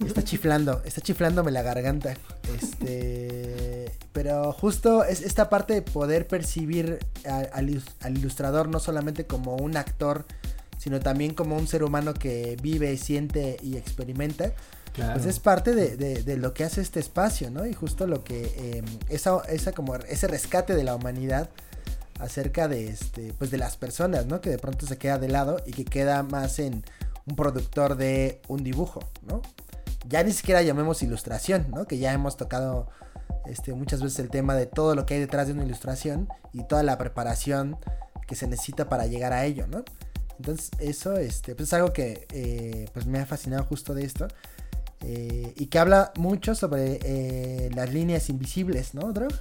[0.06, 2.14] Está chiflando, está chiflándome la garganta.
[2.54, 3.90] Este...
[4.12, 10.26] Pero justo es esta parte de poder percibir al ilustrador no solamente como un actor,
[10.82, 14.52] sino también como un ser humano que vive, siente y experimenta
[14.92, 15.14] Claro.
[15.14, 17.64] Pues es parte de, de, de, lo que hace este espacio, ¿no?
[17.64, 21.48] Y justo lo que eh, esa, esa como ese rescate de la humanidad
[22.20, 24.42] acerca de este pues de las personas, ¿no?
[24.42, 26.84] Que de pronto se queda de lado y que queda más en
[27.26, 29.40] un productor de un dibujo, ¿no?
[30.10, 31.86] Ya ni siquiera llamemos ilustración, ¿no?
[31.86, 32.86] Que ya hemos tocado
[33.46, 36.64] este muchas veces el tema de todo lo que hay detrás de una ilustración y
[36.64, 37.78] toda la preparación
[38.26, 39.84] que se necesita para llegar a ello, ¿no?
[40.42, 44.26] Entonces eso este, pues es algo que eh, pues me ha fascinado justo de esto.
[45.04, 49.32] Eh, y que habla mucho sobre eh, las líneas invisibles, ¿no, Drog?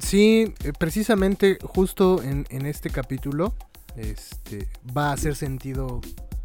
[0.00, 3.54] Sí, precisamente justo en, en, este capítulo
[3.96, 6.02] este, va a hacer sentido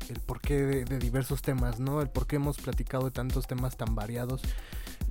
[0.09, 2.01] el porqué de, de, diversos temas, ¿no?
[2.01, 4.41] El por qué hemos platicado de tantos temas tan variados.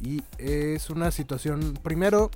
[0.01, 2.31] Y es una situación, primero,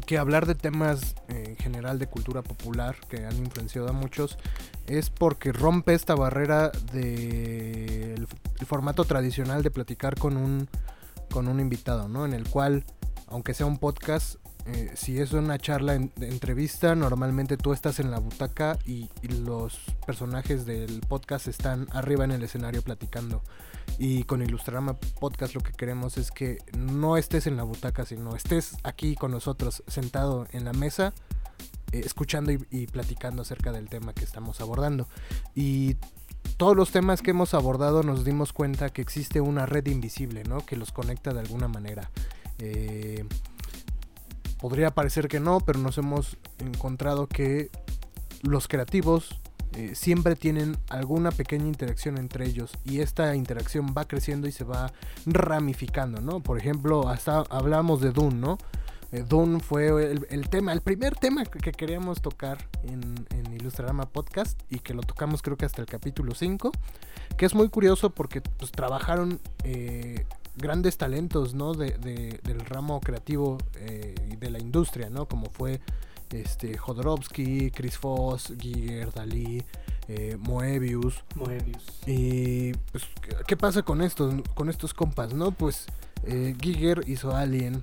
[0.00, 4.38] que hablar de temas en general de cultura popular que han influenciado a muchos
[4.86, 8.26] es porque rompe esta barrera del
[8.58, 10.68] de formato tradicional de platicar con un,
[11.30, 12.24] con un invitado, ¿no?
[12.24, 12.84] En el cual,
[13.28, 18.10] aunque sea un podcast, eh, si es una charla en, entrevista, normalmente tú estás en
[18.10, 23.42] la butaca y, los personajes del podcast están arriba en el escenario platicando.
[23.98, 28.36] Y con Ilustrarama Podcast lo que queremos es que no estés en la butaca, sino
[28.36, 31.14] estés aquí con nosotros, sentado en la mesa,
[31.92, 35.08] eh, escuchando y, platicando acerca del tema que estamos abordando.
[35.54, 35.96] Y
[36.56, 40.64] todos los temas que hemos abordado nos dimos cuenta que existe una red invisible, ¿no?
[40.64, 42.10] Que los conecta de alguna manera.
[42.58, 43.24] Eh,
[44.58, 47.70] podría parecer que no, pero nos hemos encontrado que
[48.42, 49.40] los creativos
[49.76, 54.64] eh, siempre tienen alguna pequeña interacción entre ellos y esta interacción va creciendo y se
[54.64, 54.90] va
[55.26, 56.40] ramificando, ¿no?
[56.40, 58.56] Por ejemplo, hasta hablamos de Dune, ¿no?
[59.12, 64.58] Eh, Dune fue el, tema, el primer tema que queríamos tocar en, en Ilustrarama Podcast
[64.70, 66.72] y que lo tocamos creo que hasta el capítulo 5,
[67.36, 70.24] que es muy curioso porque pues trabajaron eh,
[70.56, 71.74] grandes talentos, ¿no?
[71.74, 73.58] De, de, del ramo creativo
[74.30, 75.26] y de la industria, ¿no?
[75.26, 75.82] Como fue
[76.30, 79.62] este Jodorowsky, Chris Foss, Giger, Dalí,
[80.08, 81.22] eh, Moebius.
[81.34, 81.84] Moebius.
[82.06, 83.04] Y pues,
[83.46, 85.50] ¿qué pasa con estos, con estos compas, no?
[85.52, 85.86] Pues
[86.24, 87.82] eh, Giger hizo Alien.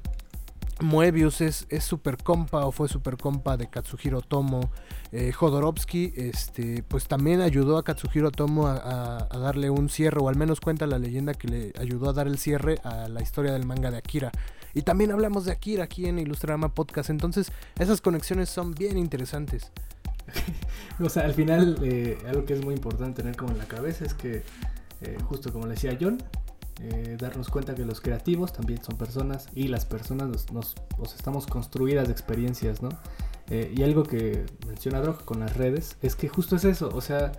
[0.83, 4.69] Moebius es super compa o fue super compa de Katsuhiro Tomo.
[5.11, 10.35] Eh, Jodorowsky este, pues también ayudó a Katsuhiro Tomo a, darle un cierre, o al
[10.35, 13.65] menos cuenta la leyenda que le ayudó a dar el cierre a la historia del
[13.65, 14.31] manga de Akira.
[14.73, 17.09] Y también hablamos de Akira aquí en Ilustrarama Podcast.
[17.09, 19.71] Entonces, esas conexiones son bien interesantes.
[20.99, 24.03] o sea, al final, eh, algo que es muy importante tener como en la cabeza
[24.03, 24.43] es que,
[25.01, 26.17] eh, justo como le decía John,
[26.81, 30.75] eh, darnos cuenta que los creativos también son personas y las personas nos,
[31.15, 32.89] estamos construidas de experiencias, ¿no?
[33.49, 37.01] Eh, y algo que menciona Drog con las redes es que justo es eso, o
[37.01, 37.31] sea,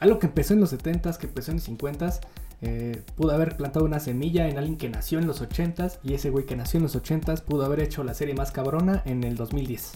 [0.00, 2.20] algo que empezó en los 70s, que empezó en los 50s,
[2.62, 6.30] eh, pudo haber plantado una semilla en alguien que nació en los 80s y ese
[6.30, 9.36] güey que nació en los 80s pudo haber hecho la serie más cabrona en el
[9.36, 9.92] 2010.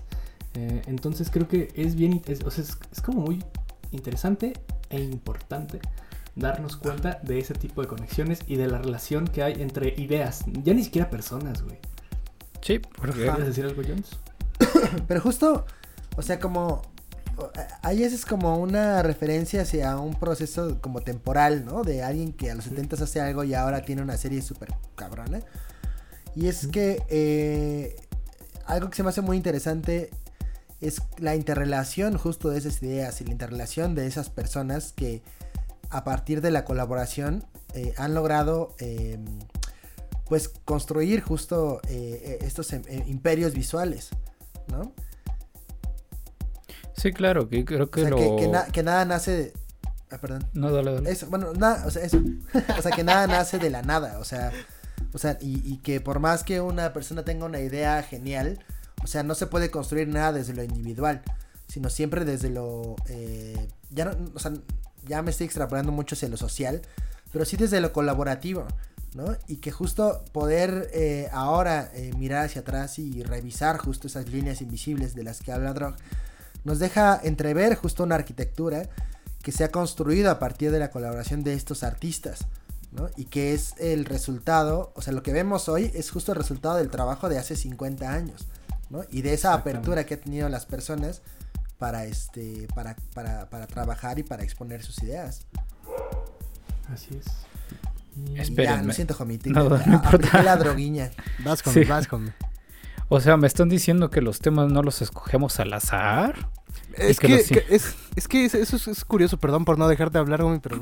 [0.54, 3.42] Eh, entonces creo que es bien, es como muy
[3.92, 4.52] interesante
[4.90, 5.80] e importante
[6.40, 10.44] darnos cuenta de ese tipo de conexiones y de la relación que hay entre ideas,
[10.64, 11.79] ya ni siquiera personas, güey.
[12.61, 13.22] Sí, porque...
[13.22, 14.11] ¿Quieres decir algo, Jones?
[15.09, 15.64] Pero justo,
[16.16, 16.83] o sea, como
[17.83, 21.83] ahí es como una referencia hacia un proceso como temporal, ¿no?
[21.83, 25.40] De alguien que a los 70 hace algo y ahora tiene una serie súper cabrona.
[26.35, 27.96] Y es que eh,
[28.66, 30.11] algo que se me hace muy interesante
[30.81, 35.22] es la interrelación justo de esas ideas y la interrelación de esas personas que
[35.90, 39.24] a partir de la colaboración eh, han logrado em,
[40.29, 44.11] pues construir justo eh, estos em, imperios visuales,
[44.68, 44.92] ¿no?
[46.96, 48.16] Sí, claro, que creo que o sea, lo...
[48.37, 49.53] que, que, nada nace de...
[50.11, 50.46] Ah, perdón.
[50.53, 51.11] No, dale, dale.
[51.11, 52.18] Eso, bueno, nada, o sea, eso.
[52.79, 54.53] o sea, que nada nace de la nada, o sea,
[55.12, 58.64] o sea, y, y, que por más que una persona tenga una idea genial,
[59.03, 61.22] o sea, no se puede construir nada desde lo individual,
[61.68, 62.96] sino siempre desde lo...
[63.09, 64.53] Eh, ya no, o sea,
[65.06, 66.82] ya me estoy extrapolando mucho hacia lo social,
[67.32, 68.66] pero sí desde lo colaborativo,
[69.14, 69.36] ¿no?
[69.46, 74.60] Y que justo poder eh, ahora eh, mirar hacia atrás y revisar justo esas líneas
[74.60, 75.96] invisibles de las que habla Drog,
[76.64, 78.88] nos deja entrever justo una arquitectura
[79.42, 82.46] que se ha construido a partir de la colaboración de estos artistas,
[82.92, 83.08] ¿no?
[83.16, 86.76] Y que es el resultado, o sea, lo que vemos hoy es justo el resultado
[86.76, 88.46] del trabajo de hace 50 años,
[88.90, 89.02] ¿no?
[89.10, 91.22] Y de esa apertura que han tenido las personas
[91.80, 95.46] para, este, para, para, para trabajar y para exponer sus ideas.
[96.92, 97.26] Así es.
[98.38, 98.76] Espérenme.
[98.80, 99.50] Ya, lo siento, Jomito.
[99.50, 100.42] No, no importa.
[100.42, 101.10] la droguiña.
[101.44, 101.84] Vas con, Sí.
[101.84, 102.32] vas con.
[103.08, 106.48] O sea, ¿me están diciendo que los temas no los escogemos al azar?
[106.94, 109.78] Es que que, los- que es, es que es- eso es, es curioso, perdón por
[109.78, 110.80] no dejarte hablar, güey, pero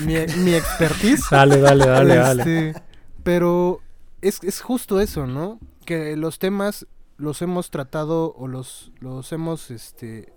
[0.00, 0.14] mi,
[0.44, 1.24] mi expertise.
[1.30, 2.68] Dale, dale, dale, dale.
[2.68, 2.82] Este,
[3.24, 3.80] Pero
[4.22, 5.58] es, es justo eso, ¿no?
[5.84, 6.86] Que los temas
[7.20, 10.32] los hemos tratado o los, los hemos este,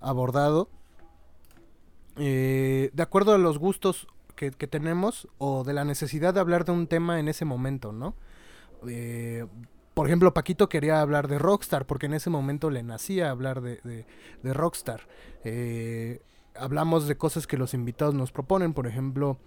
[0.00, 0.68] abordado
[2.16, 6.64] eh, de acuerdo a los gustos que, que tenemos o de la necesidad de hablar
[6.64, 8.14] de un tema en ese momento, ¿no?
[8.88, 9.46] Eh,
[9.94, 13.80] por ejemplo, Paquito quería hablar de Rockstar porque en ese momento le nacía hablar de,
[14.42, 15.08] de- Rockstar.
[15.44, 16.20] Eh,
[16.54, 19.38] hablamos de cosas que los invitados nos proponen, por ejemplo,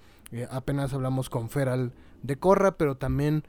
[0.50, 3.44] apenas hablamos con Feral de Corra, pero también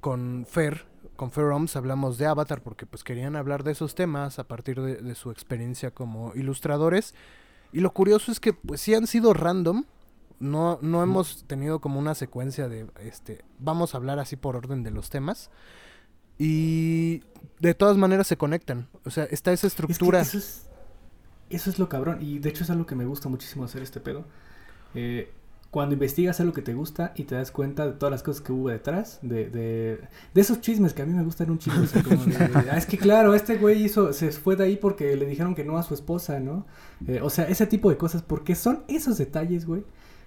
[0.00, 4.38] con Fer, con Fer Oms hablamos de Avatar porque pues querían hablar de esos temas
[4.38, 7.14] a partir de, de su experiencia como ilustradores.
[7.72, 9.84] Y lo curioso es que pues sí han sido random,
[10.40, 14.82] no, no hemos tenido como una secuencia de, este, vamos a hablar así por orden
[14.82, 15.50] de los temas.
[16.38, 17.22] Y
[17.60, 18.88] de todas maneras se conectan.
[19.04, 20.20] O sea, está esa Es que estructura.
[20.20, 20.66] eso, es,
[21.50, 22.18] eso es lo cabrón.
[22.20, 24.24] Y de hecho es algo que me gusta muchísimo hacer este pedo.
[24.94, 25.32] Eh,
[25.72, 28.52] cuando investigas algo que te gusta y te das cuenta de todas las cosas que
[28.52, 29.98] hubo detrás, de, de,
[30.34, 31.86] de esos chismes que a mí me gustan un chisme.
[32.04, 35.16] como de, de, ah, es que claro, este güey hizo, se fue de ahí porque
[35.16, 36.66] le dijeron que no a su esposa, ¿no?
[37.08, 39.82] Eh, o sea, ese tipo de cosas, porque son esos detalles, güey.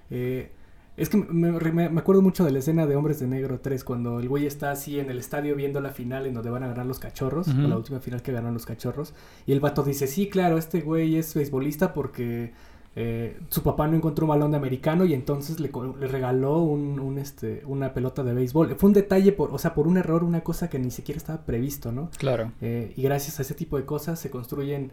[0.10, 0.52] Eh,
[0.98, 3.84] es que me, me- me acuerdo mucho de la escena de Hombres de Negro 3,
[3.84, 6.68] cuando el güey está así en el estadio viendo la final en donde van a
[6.70, 9.14] ganar los cachorros, o la última final que ganaron los cachorros,
[9.46, 12.54] y el vato dice, sí, claro, este güey es beisbolista porque
[12.98, 15.70] eh, su papá no encontró un balón de americano y entonces le,
[16.08, 18.76] regaló un, un, este, una pelota de béisbol.
[18.76, 21.46] Fue un detalle, por, o sea, por un error, una cosa que ni siquiera estaba
[21.46, 22.10] previsto, ¿no?
[22.18, 22.54] Claro.
[22.62, 24.92] Eh, y gracias a ese tipo de cosas se construyen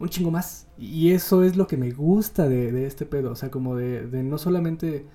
[0.00, 0.66] un chingo más.
[0.76, 3.30] Y eso es lo que me gusta de, de este pedo.
[3.30, 5.06] O sea, como de, de no solamente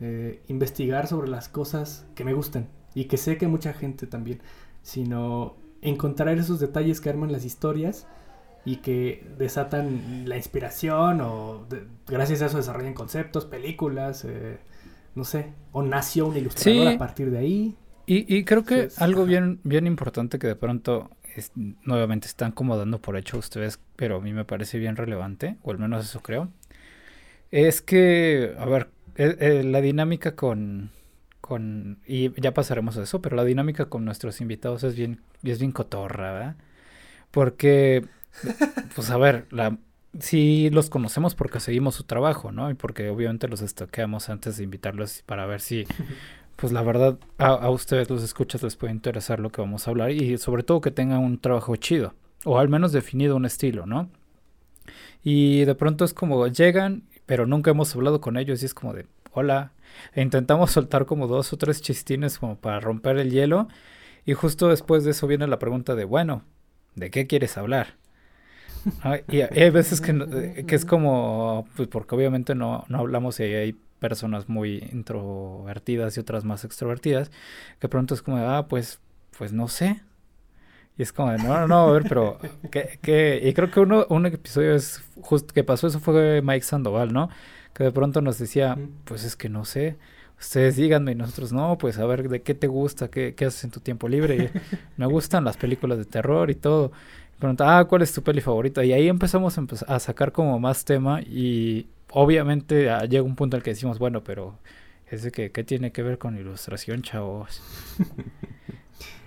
[0.00, 4.40] eh, investigar sobre las cosas que me gustan y que sé que mucha gente también,
[4.82, 8.06] sino encontrar esos detalles que arman las historias
[8.66, 14.58] y que desatan la inspiración o de- gracias a eso desarrollan conceptos, películas, eh,
[15.16, 16.96] no sé, o nació un ilustrador Sí.
[16.96, 17.76] a partir de ahí.
[18.06, 19.26] Y, y creo que Entonces, algo ajá.
[19.26, 24.16] bien, bien importante que de pronto es- nuevamente están como dando por hecho ustedes, pero
[24.16, 26.50] a mí me parece bien relevante, o al menos eso creo,
[27.50, 30.90] es que, a ver, eh, eh, la dinámica con,
[31.40, 35.58] con, y ya pasaremos a eso, pero la dinámica con nuestros invitados es bien, es
[35.60, 36.56] bien cotorra, ¿verdad?
[37.30, 38.04] Porque,
[38.94, 39.78] pues a ver, la,
[40.20, 42.70] sí los conocemos porque seguimos su trabajo, ¿no?
[42.70, 45.84] Y porque obviamente los estoqueamos antes de invitarlos para ver si,
[46.56, 49.90] pues la verdad, a, a ustedes los escuchas les puede interesar lo que vamos a
[49.90, 53.86] hablar y sobre todo que tengan un trabajo chido, o al menos definido un estilo,
[53.86, 54.08] ¿no?
[55.22, 58.92] Y de pronto es como llegan, pero nunca hemos hablado con ellos y es como
[58.94, 59.72] de, hola,
[60.14, 63.68] e intentamos soltar como dos o tres chistines como para romper el hielo
[64.24, 66.42] y justo después de eso viene la pregunta de, bueno,
[66.94, 67.94] ¿de qué quieres hablar?
[69.02, 73.40] Ah, y hay veces que, eh, que es como, pues porque obviamente no, no hablamos
[73.40, 77.30] y hay personas muy introvertidas y otras más extrovertidas,
[77.80, 79.00] que pronto es como, ah, pues,
[79.36, 80.02] pues no sé.
[80.98, 82.38] Y es como, no, no, no, a ver, pero,
[82.70, 83.40] ¿qué, qué?
[83.44, 87.28] Y creo que uno, un episodio es justo que pasó, eso fue Mike Sandoval, ¿no?
[87.74, 89.98] Que de pronto nos decía, pues es que no sé,
[90.40, 93.08] ustedes díganme, y nosotros, no, pues a ver, ¿de qué te gusta?
[93.08, 94.36] ¿Qué, qué haces en tu tiempo libre?
[94.36, 94.58] Y,
[94.96, 96.92] me gustan las películas de terror y todo.
[97.36, 98.82] Y pregunta, ah, ¿cuál es tu peli favorita?
[98.84, 103.62] Y ahí empezamos a, sacar como más tema y obviamente ah, llega un punto el
[103.62, 104.58] que decimos, bueno, pero
[105.10, 107.62] ese que, ¿qué tiene que ver con ilustración, chavos?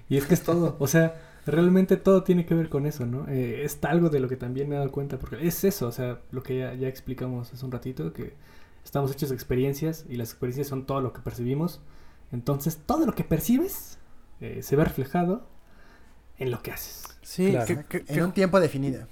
[0.09, 3.27] Y es que es todo, o sea, realmente todo tiene que ver con eso, ¿no?
[3.27, 5.91] Eh, es algo de lo que también me he dado cuenta, porque es eso, o
[5.91, 8.33] sea, lo que ya, ya explicamos hace un ratito, que
[8.83, 11.79] estamos hechos de experiencias y las experiencias son todo lo que percibimos.
[12.31, 13.99] Entonces, todo lo que percibes
[14.41, 15.47] eh, se ve reflejado
[16.39, 17.03] en lo que haces.
[17.21, 19.05] Sí, que- que- en que- un tiempo definido.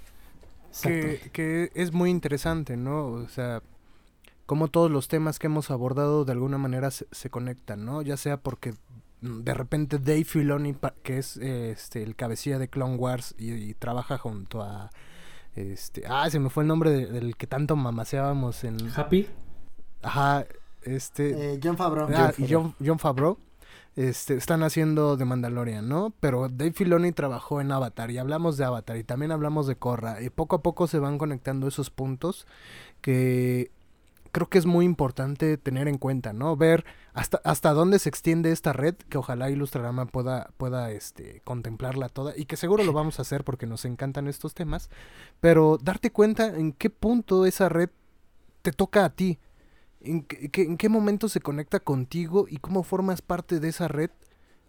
[0.83, 3.05] que, que es muy interesante, ¿no?
[3.07, 3.61] O sea,
[4.45, 8.01] como todos los temas que hemos abordado de alguna manera se, se conectan, ¿no?
[8.01, 8.73] Ya sea porque
[9.21, 13.51] mm, de repente Dave Filoni, que es eh, este el cabecilla de Clone Wars y,
[13.53, 14.89] y trabaja junto a
[15.55, 19.27] este, ah, se me fue el nombre de- del que tanto mamaseábamos en Happy.
[20.03, 20.45] Ajá,
[20.83, 22.07] este Eh, John Favreau.
[22.13, 23.37] Ah, John y John, John Favreau.
[23.97, 26.13] Este, están haciendo The Mandalorian, ¿no?
[26.19, 30.21] Pero Dave Filoni trabajó en Avatar y hablamos de Avatar y también hablamos de Korra
[30.21, 32.45] y poco a poco se van conectando esos puntos
[33.01, 33.71] que
[34.31, 36.55] creo que es muy importante tener en cuenta, ¿no?
[36.55, 36.85] Ver
[37.15, 42.37] hasta, hasta dónde se extiende esta red, que ojalá Ilustrarama pueda, pueda este, contemplarla toda
[42.37, 44.91] y que seguro lo vamos a hacer porque nos encantan estos temas,
[45.39, 47.89] pero darte cuenta en qué punto esa red
[48.61, 49.39] te toca a ti,
[50.01, 54.09] en qué, en qué momento se conecta contigo y cómo formas parte de esa red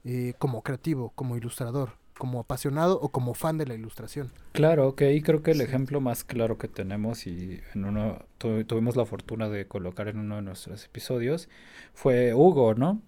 [0.05, 4.31] eh, como creativo, como ilustrador, como apasionado o como fan de la ilustración.
[4.53, 8.65] Claro, que ahí creo que el ejemplo más claro que tenemos y en uno tu-
[8.65, 11.49] tuvimos la fortuna de colocar en uno de nuestros episodios
[11.95, 13.01] fue Hugo, ¿no?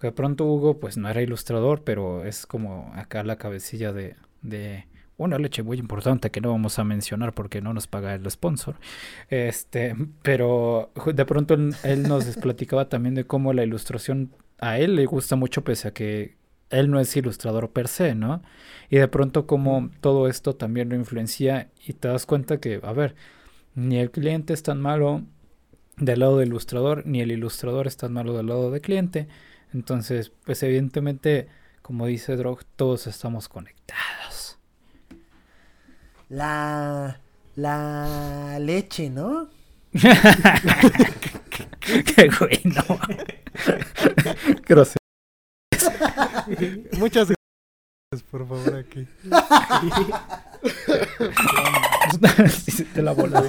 [0.00, 4.16] Que de pronto Hugo pues no era ilustrador, pero es como acá la cabecilla de,
[4.42, 4.86] de
[5.16, 8.76] una leche muy importante que no vamos a mencionar porque no nos paga el sponsor.
[9.28, 14.96] Este, pero de pronto él, él nos platicaba también de cómo la ilustración a él
[14.96, 16.36] le gusta mucho pese a que
[16.70, 18.42] él no es ilustrador per se, ¿no?
[18.90, 22.92] Y de pronto como todo esto también lo influencia y te das cuenta que, a
[22.92, 23.14] ver,
[23.74, 25.22] ni el cliente es tan malo
[25.96, 29.28] del lado del ilustrador, ni el ilustrador es tan malo del lado del cliente.
[29.72, 31.48] Entonces, pues evidentemente,
[31.82, 34.33] como dice Drog, todos estamos conectados.
[36.28, 37.18] La.
[37.56, 39.48] La leche, ¿no?
[39.94, 40.08] Qué
[42.38, 42.98] güey, no.
[46.98, 49.06] Muchas gracias, por favor, aquí.
[52.70, 53.48] Sí, te la volaste.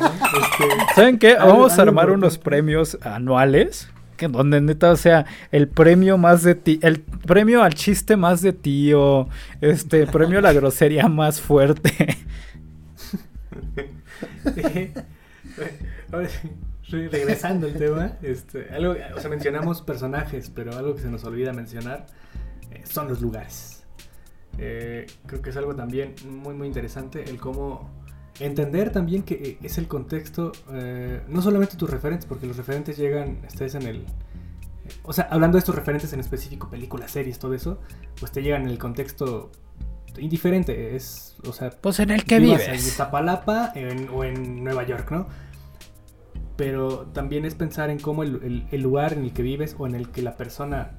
[0.95, 1.35] ¿Saben qué?
[1.35, 3.89] Vamos a armar unos premios anuales.
[4.17, 8.41] Que donde neta, o sea, el premio más de ti, el premio al chiste más
[8.41, 9.27] de tío,
[9.59, 12.17] este, premio a la grosería más fuerte.
[16.89, 21.51] Regresando al tema, este, algo, o sea, mencionamos personajes, pero algo que se nos olvida
[21.51, 22.05] mencionar
[22.71, 23.83] eh, son los lugares.
[24.57, 27.89] Eh, creo que es algo también muy, muy interesante el cómo
[28.39, 30.51] entender también que eh, es el contexto,
[31.27, 34.05] no solamente tus referentes, porque los referentes llegan, estés en el...
[35.01, 37.79] O sea, hablando de estos referentes en específico, películas, series, todo eso,
[38.19, 39.51] pues te llegan en el contexto
[40.17, 41.69] indiferente, es, o sea...
[41.69, 42.67] Pues en el que vives.
[42.67, 45.27] En Iztapalapa en- o en Nueva York, ¿no?
[46.55, 49.87] Pero también es pensar en cómo el, el- el lugar en el que vives o
[49.87, 50.91] en el que la persona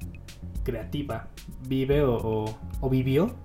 [0.63, 1.29] creativa
[1.67, 3.35] vive o, o- o vivió,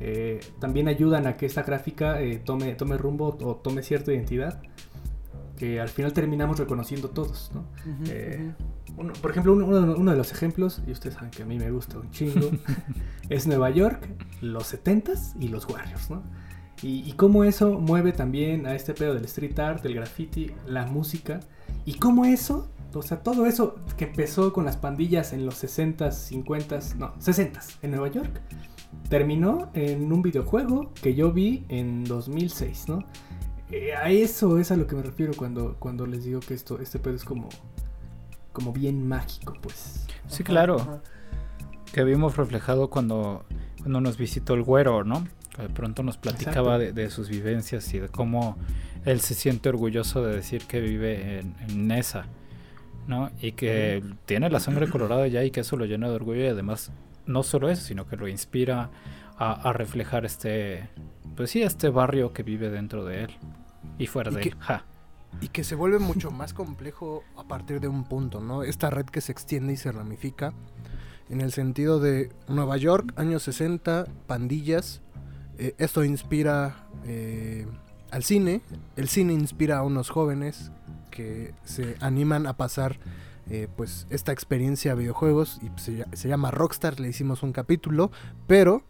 [0.00, 4.60] eh, también ayudan a que esta gráfica eh, tome, tome rumbo o tome cierta identidad
[5.56, 7.64] que al final terminamos reconociendo todos, ¿no?
[8.08, 8.52] Eh,
[8.96, 11.58] uno- por ejemplo, uno, uno- uno de los ejemplos, y ustedes saben que a mí
[11.58, 12.50] me gusta un chingo,
[13.28, 14.08] es Nueva York,
[14.40, 16.22] los 70s y los Warriors, ¿no?
[16.82, 20.86] Y, y cómo eso mueve también a este pedo del street art, del graffiti, la
[20.86, 21.40] música,
[21.86, 26.30] y cómo eso, o sea, todo eso que empezó con las pandillas en los 60s,
[26.30, 28.40] 50s, no, 60s en Nueva York,
[29.08, 33.00] terminó en un videojuego que yo vi en 2006, ¿no?
[33.70, 36.78] Eh, a eso es a lo que me refiero cuando, cuando les digo que esto,
[36.80, 37.48] este pedo es como,
[38.54, 40.06] como bien mágico, pues.
[40.28, 41.02] Sí, claro.
[41.92, 43.44] Que vimos reflejado cuando,
[43.80, 45.26] cuando nos visitó el güero, ¿no?
[45.58, 48.56] De pronto nos platicaba de, sus vivencias y de cómo
[49.04, 52.24] él se siente orgulloso de decir que vive en, en Nesa,
[53.06, 53.30] ¿no?
[53.40, 56.48] Y que tiene la sangre colorada ya y que eso lo llena de orgullo y
[56.48, 56.90] además
[57.26, 58.90] no solo eso, sino que lo inspira
[59.36, 60.88] a, a reflejar este,
[61.36, 63.30] pues sí, este barrio que vive dentro de él
[63.98, 64.56] y fuera Y de que- él.
[64.58, 64.84] Ja.
[65.40, 68.62] Y que se vuelve mucho más complejo a partir de un punto, ¿no?
[68.62, 70.52] Esta red que se extiende y se ramifica
[71.28, 75.00] en el sentido de Nueva York, años 60, pandillas,
[75.56, 77.64] Eh, esto inspira eh,
[78.10, 78.60] al cine,
[78.96, 80.72] el cine inspira a unos jóvenes
[81.12, 82.98] que se animan a pasar
[83.48, 88.10] eh, pues esta experiencia a videojuegos y se, se, llama Rockstar, le hicimos un capítulo,
[88.48, 88.82] pero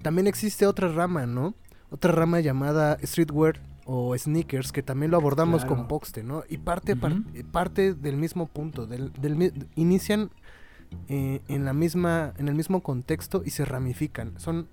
[0.00, 1.56] también existe otra rama, ¿no?
[1.90, 5.76] Otra rama llamada Streetwear o Sneakers que también lo abordamos Claro.
[5.76, 6.44] con Poxte, ¿no?
[6.48, 7.16] Y parte, par-
[7.50, 10.30] parte del mismo punto, del, del inician
[11.08, 14.38] eh, en la misma en el mismo contexto y se ramifican.
[14.38, 14.68] Son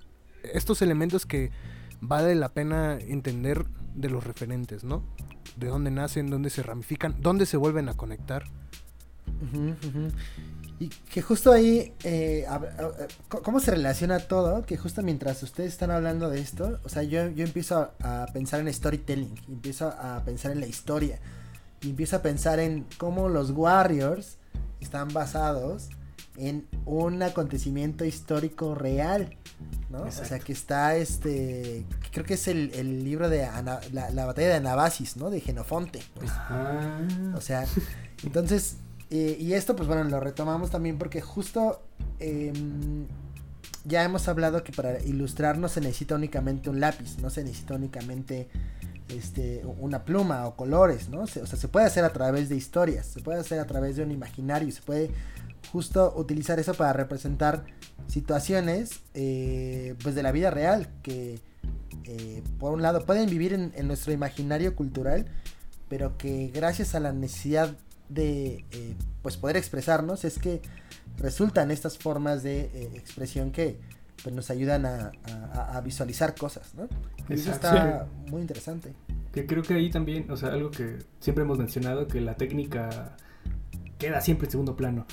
[0.54, 1.52] estos elementos que
[2.02, 5.04] vale la pena entender de los referentes, ¿no?
[5.58, 8.44] De dónde nacen, dónde se ramifican, dónde se vuelven a conectar.
[9.42, 10.08] Ujú, ujú.
[10.82, 14.66] Y que justo ahí, eh, a- a- a- co- ¿cómo se relaciona todo?
[14.66, 18.62] Que justo mientras ustedes están hablando de esto, o sea, yo, yo empiezo a, pensar
[18.62, 21.20] en storytelling, empiezo a pensar en la historia,
[21.82, 24.38] y empiezo a pensar en cómo los Warriors
[24.80, 25.90] están basados
[26.38, 29.36] en un acontecimiento histórico real,
[29.90, 30.04] ¿no?
[30.04, 34.26] O sea, que está este, creo que es el, el libro de Ana- la, la
[34.26, 35.30] batalla de Anabasis, ¿no?
[35.30, 36.02] De Genofonte.
[36.16, 36.32] pues.
[36.34, 37.02] Ah.
[37.36, 37.66] O sea,
[38.24, 38.78] entonces,
[39.10, 41.82] eh, y esto pues bueno, lo retomamos también porque justo
[42.20, 43.08] em,
[43.86, 47.76] ya hemos hablado que para ilustrar no se necesita únicamente un lápiz, no se necesita
[47.76, 48.48] únicamente
[49.08, 51.26] este, una pluma o colores, ¿no?
[51.26, 53.96] Se- o sea, se puede hacer a través de historias, se puede hacer a través
[53.96, 55.10] de un imaginario, se puede
[55.72, 57.66] justo utilizar eso para representar
[58.08, 61.40] situaciones eh, pues de la vida real que
[62.06, 65.26] eh, por un lado pueden vivir en, en nuestro imaginario cultural
[65.90, 67.76] pero que gracias a la necesidad
[68.10, 70.62] de eh, pues poder expresarnos es que
[71.18, 73.80] resultan estas formas de eh, expresión que
[74.24, 75.12] pues nos ayudan a,
[75.54, 76.88] a- a visualizar cosas, ¿no?
[77.30, 78.94] Y eso está muy interesante.
[79.32, 83.16] Que creo que ahí también, o sea, algo que siempre hemos mencionado, que la técnica
[83.98, 85.06] queda siempre en segundo plano.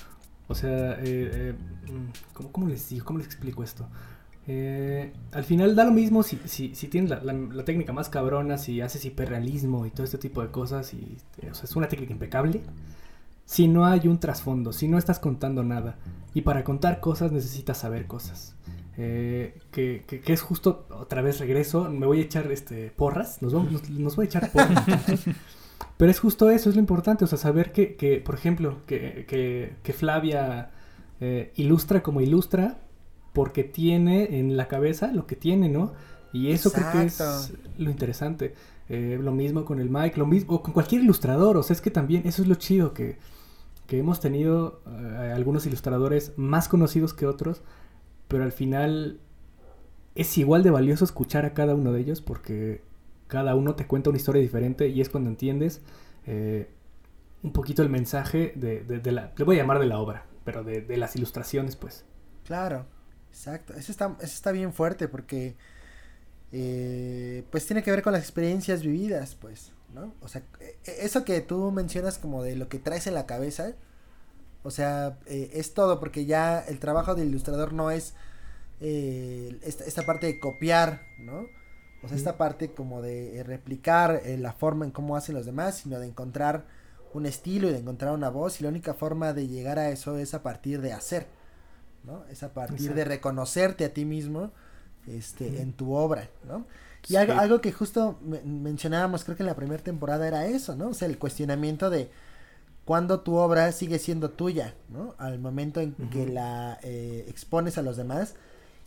[0.48, 1.54] O sea, eh,
[1.90, 3.04] mm, ¿cómo, cómo les digo?
[3.04, 3.88] ¿Cómo les explico esto?
[4.48, 8.08] Eh, al final da lo mismo si, si, si tienes la, la- la técnica más
[8.08, 11.74] cabrona, si haces hiperrealismo y todo este tipo de cosas, y, eh, o sea, es
[11.76, 12.62] una técnica impecable.
[13.44, 15.96] Si no hay un trasfondo, si no estás contando nada,
[16.34, 18.54] y para contar cosas necesitas saber cosas.
[18.98, 23.42] Eh, que, que- que es justo, otra vez regreso, me voy a echar este porras,
[23.42, 24.84] nos, vamos, nos, nos voy a echar porras.
[25.98, 29.24] Pero es justo eso, es lo importante, o sea, saber que, que por ejemplo, que,
[29.28, 30.70] que, que Flavia
[31.20, 32.78] eh, ilustra como ilustra
[33.36, 35.92] porque tiene en la cabeza lo que tiene, ¿no?
[36.32, 38.54] Y eso creo que es lo interesante.
[38.88, 41.82] Eh, lo mismo con el Mike, lo mismo o con cualquier ilustrador, o sea, es
[41.82, 43.18] que también eso es lo chido que,
[43.86, 47.62] que hemos tenido eh, algunos ilustradores más conocidos que otros,
[48.28, 49.18] pero al final
[50.14, 52.80] es igual de valioso escuchar a cada uno de ellos porque
[53.26, 55.82] cada uno te cuenta una historia diferente y es cuando entiendes
[56.26, 56.70] eh,
[57.42, 60.24] un poquito el mensaje de, de- de la, le voy a llamar de la obra,
[60.44, 62.04] pero de, de las ilustraciones, pues.
[62.44, 62.86] Claro,
[63.36, 63.74] exacto.
[63.74, 65.56] Eso está, eso está bien fuerte porque
[66.52, 70.14] eh, pues tiene que ver con las experiencias vividas, pues, ¿no?
[70.20, 73.74] O sea, eh, eso que tú mencionas como de lo que traes en la cabeza,
[74.66, 78.14] o sea, eh, es todo porque ya el trabajo del ilustrador no es
[78.80, 81.46] eh, esta, esta parte de copiar, ¿no?
[82.02, 85.76] O sea, esta parte como de eh, replicar la forma en cómo hacen los demás,
[85.78, 86.64] sino de encontrar
[87.14, 90.18] un estilo y de encontrar una voz y la única forma de llegar a eso
[90.18, 91.28] es a partir de hacer,
[92.06, 92.24] ¿no?
[92.30, 94.50] Es a partir de reconocerte a ti mismo
[95.06, 96.64] este, en tu obra, ¿no?
[97.04, 97.16] Y Sí.
[97.16, 100.88] algo, algo que justo me- mencionábamos, creo que en la primera temporada era eso, ¿no?
[100.88, 102.10] O sea, el cuestionamiento de
[102.84, 105.14] cuándo tu obra sigue siendo tuya, ¿no?
[105.18, 108.34] Al momento en que la eh, expones a los demás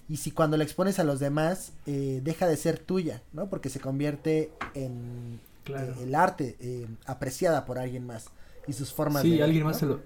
[0.10, 3.50] y si cuando la expones a los demás eh, deja de ser tuya, ¿no?
[3.50, 5.94] Porque se convierte en Claro.
[5.94, 8.26] eh, el arte eh, apreciada por alguien más
[8.68, 9.44] y sus formas Sí, de...
[9.44, 9.70] alguien ¿no?
[9.70, 10.02] más se lo,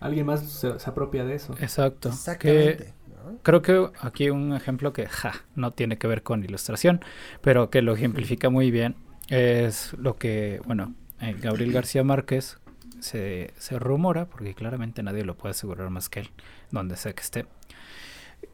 [0.00, 1.54] alguien más se, se apropia de eso.
[1.60, 2.08] Exacto.
[2.08, 3.38] Exactamente, Que ¿no?
[3.42, 7.00] Creo que aquí un ejemplo que ja, no tiene que ver con ilustración,
[7.42, 8.96] pero que lo ejemplifica muy bien
[9.28, 12.58] es lo que, bueno, eh, Gabriel García Márquez
[12.98, 16.30] se, se rumora, porque claramente nadie lo puede asegurar más que él,
[16.70, 17.46] donde sea que esté.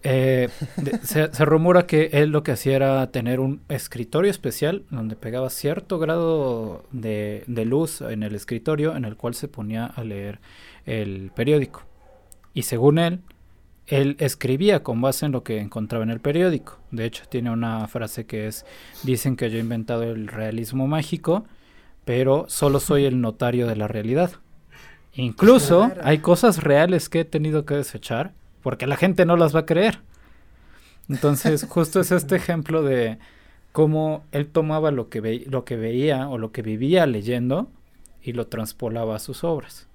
[0.02, 4.84] Eh, de- se, se rumora que él lo que hacía era tener un escritorio especial
[4.90, 9.86] donde pegaba cierto grado de, de luz en el escritorio en el cual se ponía
[9.86, 10.40] a leer
[10.86, 11.82] el periódico.
[12.54, 13.20] Y según él,
[13.86, 16.78] él escribía con base en lo que encontraba en el periódico.
[16.90, 18.64] De hecho, tiene una frase que es,
[19.02, 21.44] dicen que yo he inventado el realismo mágico,
[22.04, 24.32] pero solo soy el notario de la realidad.
[25.14, 28.32] Incluso hay cosas reales que he tenido que desechar
[28.62, 30.00] porque la gente no las va a creer.
[31.08, 33.18] Entonces, justo es este ejemplo de
[33.72, 37.70] cómo él tomaba lo que, ve- lo que veía o lo que vivía leyendo
[38.22, 39.88] y lo transpolaba a sus obras.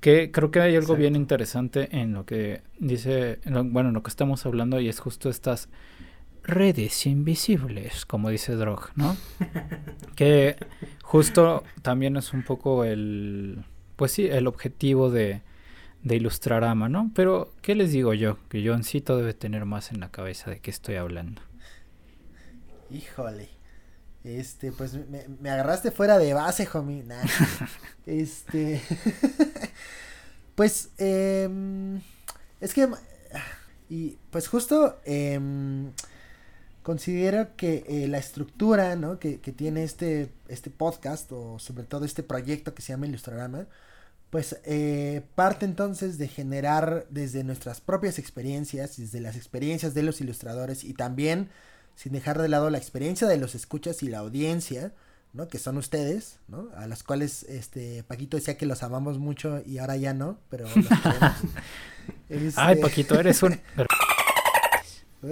[0.00, 3.94] Que creo que hay algo bien interesante en lo que dice, en lo- bueno, en
[3.94, 5.68] lo que estamos hablando y es justo estas
[6.42, 9.14] redes invisibles, como dice Drog, ¿no?
[10.16, 10.56] que
[11.02, 13.62] justo también es un poco el,
[13.96, 15.42] pues sí, el objetivo de,
[16.02, 17.10] de Ilustrarama, ¿no?
[17.14, 18.38] Pero, ¿qué les digo yo?
[18.48, 21.42] Que Johncito debe tener más en la cabeza de qué estoy hablando.
[22.90, 23.48] Híjole.
[24.24, 27.02] Este, pues me, me agarraste fuera de base, homie.
[27.04, 27.22] Nah.
[28.06, 28.80] este.
[30.60, 31.48] pues, eh,
[32.60, 32.86] es que.
[33.88, 35.00] Y pues justo.
[35.06, 35.40] Eh,
[36.82, 39.18] considero que eh, la estructura, ¿no?
[39.18, 43.68] Que, que, tiene este, este podcast, o sobre todo este proyecto que se llama Ilustrarama,
[44.28, 50.20] pues eh, parte entonces de generar desde nuestras propias experiencias, desde las experiencias de los
[50.20, 51.48] ilustradores y también
[51.96, 54.92] sin dejar de lado la experiencia de los escuchas y la audiencia,
[55.32, 55.48] ¿no?
[55.48, 56.68] Que son ustedes, ¿no?
[56.76, 60.64] A las cuales, este, Paquito decía que los amamos mucho y ahora ya no, pero
[60.64, 60.76] los
[62.28, 62.60] este...
[62.60, 63.60] Ay, Paquito, eres un...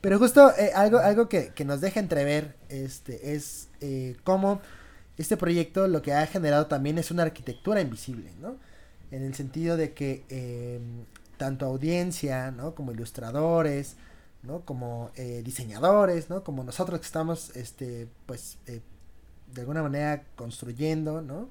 [0.00, 4.60] pero justo eh, algo, algo que, que, nos deja entrever, este, es eh, cómo
[5.18, 8.56] este proyecto lo que ha generado también es una arquitectura invisible, ¿no?
[9.10, 10.80] En el sentido de que eh,
[11.36, 12.74] tanto audiencia, ¿no?
[12.74, 13.96] Como ilustradores,
[14.42, 14.64] ¿no?
[14.64, 16.44] Como eh, diseñadores, ¿no?
[16.44, 18.80] Como nosotros que estamos, este, pues, eh,
[19.52, 21.48] de alguna manera construyendo, ¿no?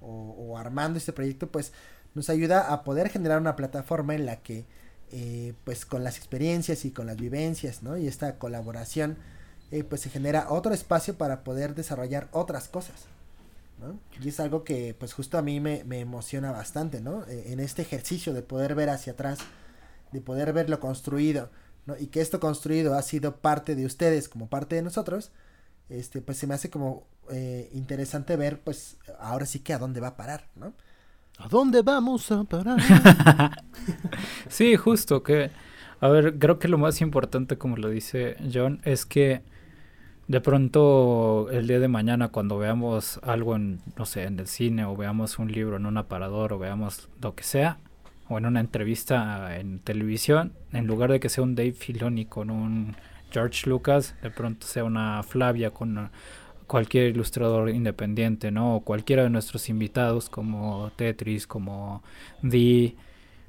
[0.00, 1.72] O, armando este proyecto, pues,
[2.14, 4.66] nos ayuda a poder generar una plataforma en la que,
[5.12, 7.96] eh, pues, con las experiencias y con las vivencias, ¿no?
[7.96, 9.16] Y esta colaboración,
[9.72, 13.06] eh, pues se genera otro espacio para poder desarrollar otras cosas.
[13.80, 13.98] ¿no?
[14.22, 17.24] Y es algo que pues justo a mí me, me emociona bastante, ¿no?
[17.26, 19.40] Eh, en este ejercicio de poder ver hacia atrás,
[20.12, 21.50] de poder ver lo construido,
[21.86, 21.96] ¿no?
[21.98, 25.32] Y que esto construido ha sido parte de ustedes como parte de nosotros,
[25.88, 30.00] este, pues se me hace como eh, interesante ver, pues ahora sí que a dónde
[30.00, 30.74] va a parar, ¿no?
[31.38, 32.78] ¿A dónde vamos a parar?
[34.48, 35.50] sí, justo que,
[36.00, 39.42] a ver, creo que lo más importante, como lo dice John, es que
[40.28, 44.84] de pronto el día de mañana cuando veamos algo en, no sé, en el cine
[44.84, 47.78] o veamos un libro en un aparador o veamos lo que sea,
[48.28, 52.50] o en una entrevista en televisión, en lugar de que sea un Dave Filoni con
[52.50, 52.96] un
[53.30, 56.10] George Lucas, de pronto sea una Flavia con
[56.66, 58.76] cualquier ilustrador independiente, ¿no?
[58.76, 62.02] O cualquiera de nuestros invitados como Tetris, como
[62.42, 62.96] Dee,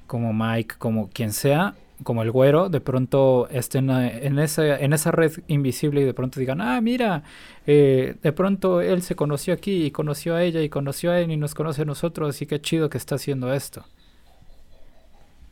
[0.05, 5.11] como Mike, como quien sea, como el güero, de pronto estén en esa, en esa
[5.11, 7.23] red invisible y de pronto digan, ah, mira,
[7.65, 11.31] eh, de pronto él se conoció aquí y conoció a ella y conoció a él
[11.31, 13.83] y nos conoce a nosotros y qué chido que está haciendo esto.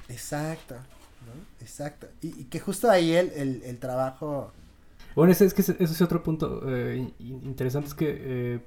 [0.09, 1.33] Exacto, ¿no?
[1.61, 2.07] Exacto.
[2.21, 4.51] Y, que justo ahí el, el, trabajo...
[5.15, 8.59] Bueno, ese, es que ese, es otro punto eh, interesante, es que, eh,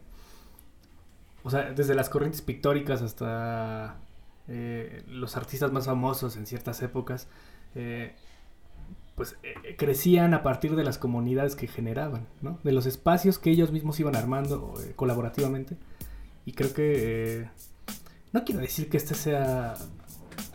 [1.43, 3.99] o sea, desde las corrientes pictóricas hasta
[4.49, 7.28] eh, los artistas más famosos en ciertas épocas,
[9.14, 9.36] pues
[9.76, 12.59] crecían a partir de las comunidades que generaban, ¿no?
[12.64, 15.76] De los espacios que ellos mismos iban armando colaborativamente.
[16.45, 17.49] Y creo que...
[18.32, 19.74] no quiero decir que este sea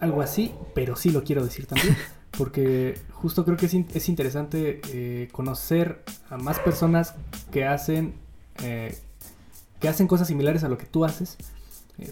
[0.03, 1.97] algo así, pero sí lo quiero decir también.
[2.37, 7.13] Porque justo creo que es, in es interesante conocer a más personas
[7.51, 8.15] que hacen...
[8.57, 11.37] que hacen cosas similares a lo que tú haces.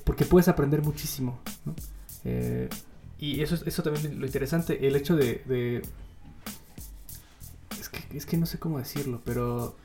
[0.04, 1.74] porque puedes aprender muchísimo, ¿no?
[3.22, 5.44] Y eso, eso también es lo interesante, el hecho de...
[5.46, 5.84] de...
[7.80, 9.76] Es, que, es que no sé cómo decirlo, pero...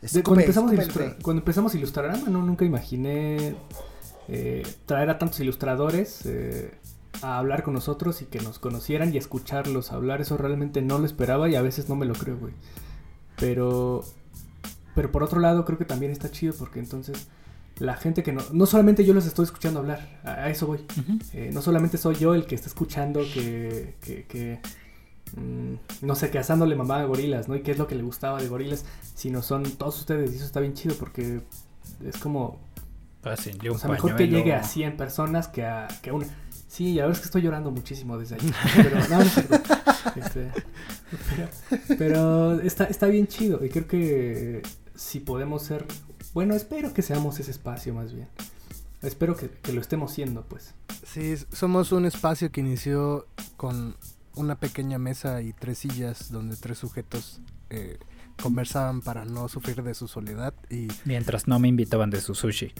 [0.00, 3.54] De, cuando, empezamos a ilustrar, cuando empezamos a ilustrar, no, nunca imaginé
[4.28, 6.72] eh, traer a tantos ilustradores eh,
[7.22, 10.20] a hablar con nosotros y que nos conocieran y escucharlos hablar.
[10.20, 12.54] Eso realmente no lo esperaba y a veces no me lo creo, güey.
[13.36, 14.04] Pero...
[14.94, 17.26] Pero por otro lado creo que también está chido porque entonces
[17.78, 20.78] la gente que no, no solamente yo los estoy escuchando hablar, a, eso voy.
[20.78, 21.22] Uh -huh.
[21.32, 24.60] eh, no solamente soy yo el que está escuchando que, que, que
[25.36, 27.56] mmm, no sé, que asándole mamá a gorilas, ¿no?
[27.56, 28.84] Y qué es lo que le gustaba de gorilas,
[29.14, 31.40] sino son todos ustedes y eso está bien chido porque
[32.06, 32.60] es como...
[33.22, 36.26] Fácil, o sea, mejor que llegue a 100 personas que a, que a una.
[36.74, 38.52] Sí, a ver es que estoy llorando muchísimo desde ahí.
[38.74, 39.24] Pero, no, no,
[40.16, 40.52] este,
[41.36, 41.48] pero,
[41.96, 44.60] pero está, está bien chido y creo que
[44.96, 45.86] si podemos ser
[46.32, 48.28] bueno, espero que seamos ese espacio más bien.
[49.02, 50.74] Espero que, que, lo estemos siendo, pues.
[51.06, 53.96] Sí, somos un espacio que inició con
[54.34, 57.98] una pequeña mesa y tres sillas donde tres sujetos eh,
[58.42, 60.88] conversaban para no sufrir de su soledad y...
[61.04, 62.72] Mientras no me invitaban de su sushi.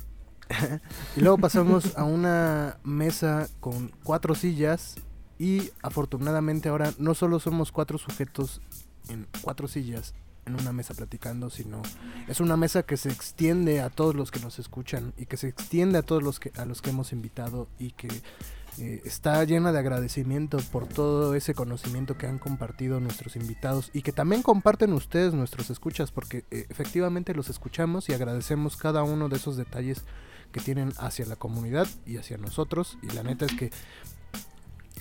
[1.16, 4.96] Y luego pasamos a una mesa con cuatro sillas
[5.38, 8.60] y afortunadamente ahora no solo somos cuatro sujetos
[9.08, 10.14] en cuatro sillas,
[10.46, 11.82] en una mesa platicando, sino
[12.28, 15.48] es una mesa que se extiende a todos los que nos escuchan y que se
[15.48, 18.08] extiende a todos los que a los que hemos invitado y que
[18.78, 24.02] eh, está llena de agradecimiento por todo ese conocimiento que han compartido nuestros invitados y
[24.02, 29.28] que también comparten ustedes nuestros escuchas, porque eh, efectivamente los escuchamos y agradecemos cada uno
[29.28, 30.02] de esos detalles
[30.54, 32.96] que tienen hacia la comunidad y hacia nosotros.
[33.02, 33.70] Y la neta es que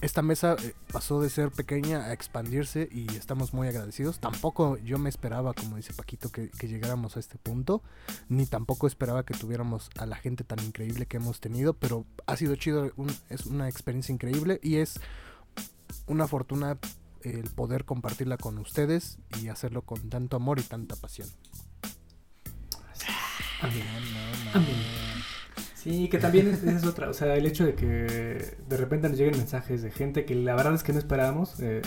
[0.01, 4.20] esta mesa eh, pasó de ser pequeña a expandirse y estamos muy agradecidos.
[4.20, 7.84] Tampoco yo me esperaba, como dice Paquito, que, llegáramos a este punto,
[8.30, 12.36] ni tampoco esperaba que tuviéramos a la gente tan increíble que hemos tenido, pero ha
[12.36, 12.91] sido chido,
[13.30, 14.99] es una experiencia increíble y es
[16.08, 16.80] una fortuna
[17.22, 21.30] el poder compartirla con ustedes y hacerlo con tanto amor y tanta pasión.
[25.84, 29.17] Sí, que también es, es, otra, o sea, el hecho de que de repente nos
[29.17, 31.59] lleguen mensajes de gente que la verdad es que no esperábamos.
[31.59, 31.81] Eh,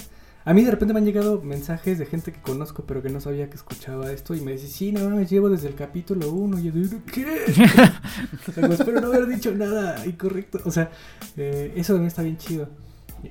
[0.45, 3.23] a mí de repente me han llegado mensajes de gente que conozco pero que no
[3.23, 6.59] sabía que escuchaba esto y me dice, sí, no me llevo desde el capítulo 1
[6.59, 7.25] y yo digo, ¿qué?
[8.63, 10.61] o espero no haber dicho nada incorrecto.
[10.67, 10.91] O sea,
[11.39, 12.69] eh, eso también está bien chido.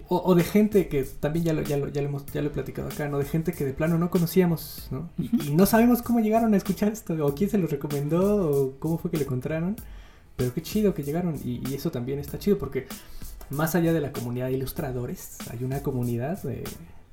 [0.10, 2.52] O, de gente que también ya lo, ya, lo, ya, lo hemos, ya lo he
[2.52, 3.20] platicado acá, ¿no?
[3.20, 5.10] De gente que de plano no conocíamos, ¿no?
[5.18, 8.80] Y, y no sabemos cómo llegaron a escuchar esto, o quién se lo recomendó, o
[8.80, 9.76] cómo fue que lo encontraron.
[10.36, 12.88] Pero qué chido que llegaron y, eso también está chido porque
[13.50, 16.40] más allá de la comunidad de ilustradores, hay una comunidad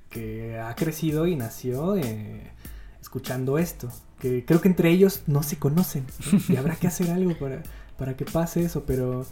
[0.09, 2.51] que ha crecido y nació eh,
[3.01, 3.89] escuchando esto.
[4.20, 6.05] Que creo que entre ellos no se conocen
[6.49, 7.62] y habrá que hacer algo para,
[7.99, 9.27] para que pase eso, pero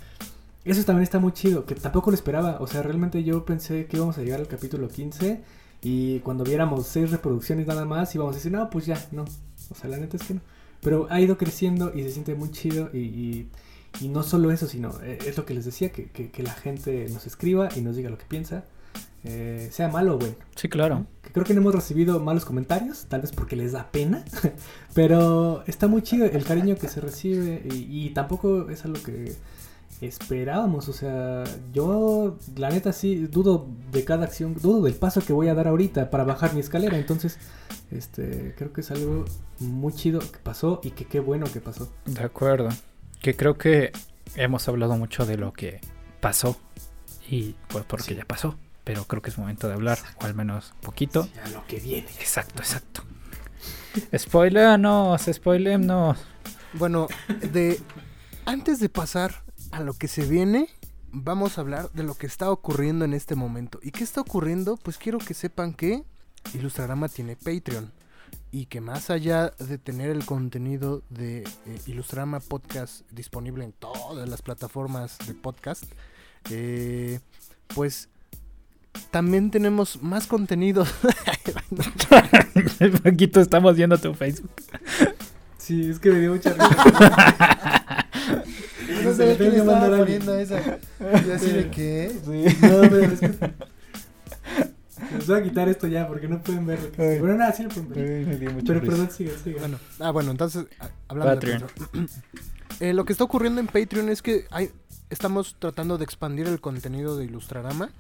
[0.64, 2.59] eso también está muy chido, que tampoco lo esperaba.
[2.61, 5.41] O sea, realmente yo pensé que íbamos a llegar al capítulo 15
[5.82, 9.24] y cuando viéramos seis reproducciones nada más íbamos a decir, no, pues ya, no.
[9.70, 10.41] O sea, la neta es que no.
[10.82, 13.49] Pero ha ido creciendo y se siente muy chido y
[14.09, 17.26] no solo eso, sino eh, es lo que les decía, que, que, la gente nos
[17.26, 18.64] escriba y nos diga lo que piensa,
[19.24, 20.34] eh, sea malo o bueno.
[20.57, 21.07] Sí, claro.
[21.22, 24.24] Que creo que no hemos recibido malos comentarios, tal vez porque les da pena,
[24.95, 29.34] pero está muy chido el cariño que se recibe y, tampoco es algo que
[30.01, 35.34] esperábamos, o sea, yo la neta sí dudo de cada acción, dudo del paso que
[35.34, 37.36] voy a dar ahorita para bajar mi escalera, entonces
[37.91, 39.26] este creo que es algo
[39.59, 41.93] muy chido que pasó y que qué bueno que pasó.
[42.07, 42.70] De acuerdo
[43.20, 43.92] que creo que
[44.34, 45.80] hemos hablado mucho de lo que
[46.20, 46.56] pasó
[47.28, 50.74] y pues porque ya pasó, pero creo que es momento de hablar, o al menos
[50.82, 51.28] poquito.
[51.34, 52.08] Ya lo que viene.
[52.18, 53.02] Exacto, exacto.
[54.16, 56.18] Spoilernos, spoilernos.
[56.74, 57.08] Bueno,
[57.52, 57.80] de
[58.46, 59.42] antes de pasar
[59.72, 60.68] a lo que se viene,
[61.12, 63.80] vamos a hablar de lo que está ocurriendo en este momento.
[63.82, 64.76] ¿Y qué está ocurriendo?
[64.76, 66.04] Pues quiero que sepan que
[66.54, 67.92] Ilustrarama tiene Patreon
[68.53, 71.46] y que más allá de tener el contenido de eh,
[71.86, 75.84] Ilustrama Podcast disponible en todas las plataformas de podcast,
[76.51, 77.20] eh,
[77.68, 78.09] pues
[79.11, 80.84] también tenemos más contenido.
[83.03, 84.51] Paquito, estamos viendo tu Facebook.
[85.59, 86.64] Sí, es que me dio mucha risa.
[89.05, 90.78] no sé quién estaba poniendo esa.
[91.01, 92.11] Y así de qué.
[92.24, 92.44] Sí.
[92.66, 93.30] No, pero es que
[95.12, 97.88] les voy a quitar esto ya porque no pueden ver Bueno, nada, sí lo pueden
[97.88, 98.62] ver.
[98.64, 99.59] Pero perdón, sigue, sigue.
[99.59, 101.62] Bueno, ah, bueno, entonces, ah, hablando Patreon.
[101.92, 102.09] de
[102.90, 104.70] eh, lo que está ocurriendo en Patreon es que hay,
[105.11, 107.90] estamos tratando de expandir el contenido de Ilustrarama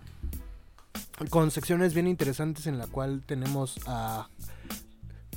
[1.28, 4.28] con secciones bien interesantes en la cual tenemos a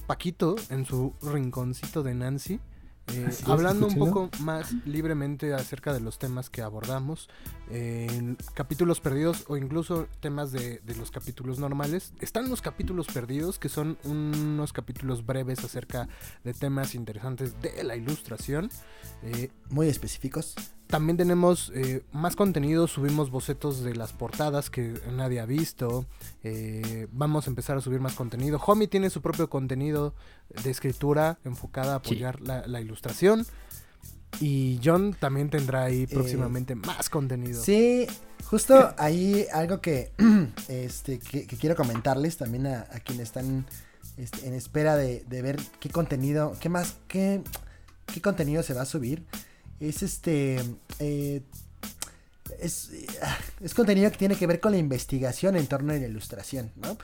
[0.07, 2.59] Paquito en su rinconcito de Nancy
[3.07, 7.29] eh, hablando un poco más libremente acerca de los temas que abordamos
[7.69, 12.13] en capítulos perdidos o incluso temas de, los capítulos normales.
[12.21, 16.07] Están los capítulos perdidos, que son unos capítulos breves acerca
[16.43, 18.69] de temas interesantes de la ilustración.
[19.21, 20.55] Eh, Muy específicos.
[20.93, 26.05] También tenemos eh, más contenido, subimos bocetos de las portadas que nadie ha visto.
[26.43, 28.61] Eh, vamos a empezar a subir más contenido.
[28.63, 30.13] Homie tiene su propio contenido
[30.63, 33.43] de escritura enfocada a apoyar la, ilustración.
[34.39, 37.63] Y John también tendrá ahí eh, próximamente más contenido.
[37.63, 38.05] Sí,
[38.45, 40.11] justo ahí algo que,
[40.67, 43.65] este, que, quiero comentarles también a, quienes están
[44.17, 47.41] este, en espera de, de, ver qué contenido, qué más, qué,
[48.05, 49.25] qué contenido se va a subir
[49.89, 50.63] es este...
[50.99, 51.41] Eh,
[52.59, 52.91] es,
[53.61, 56.97] es, contenido que tiene que ver con la investigación en torno a la ilustración, ¿no?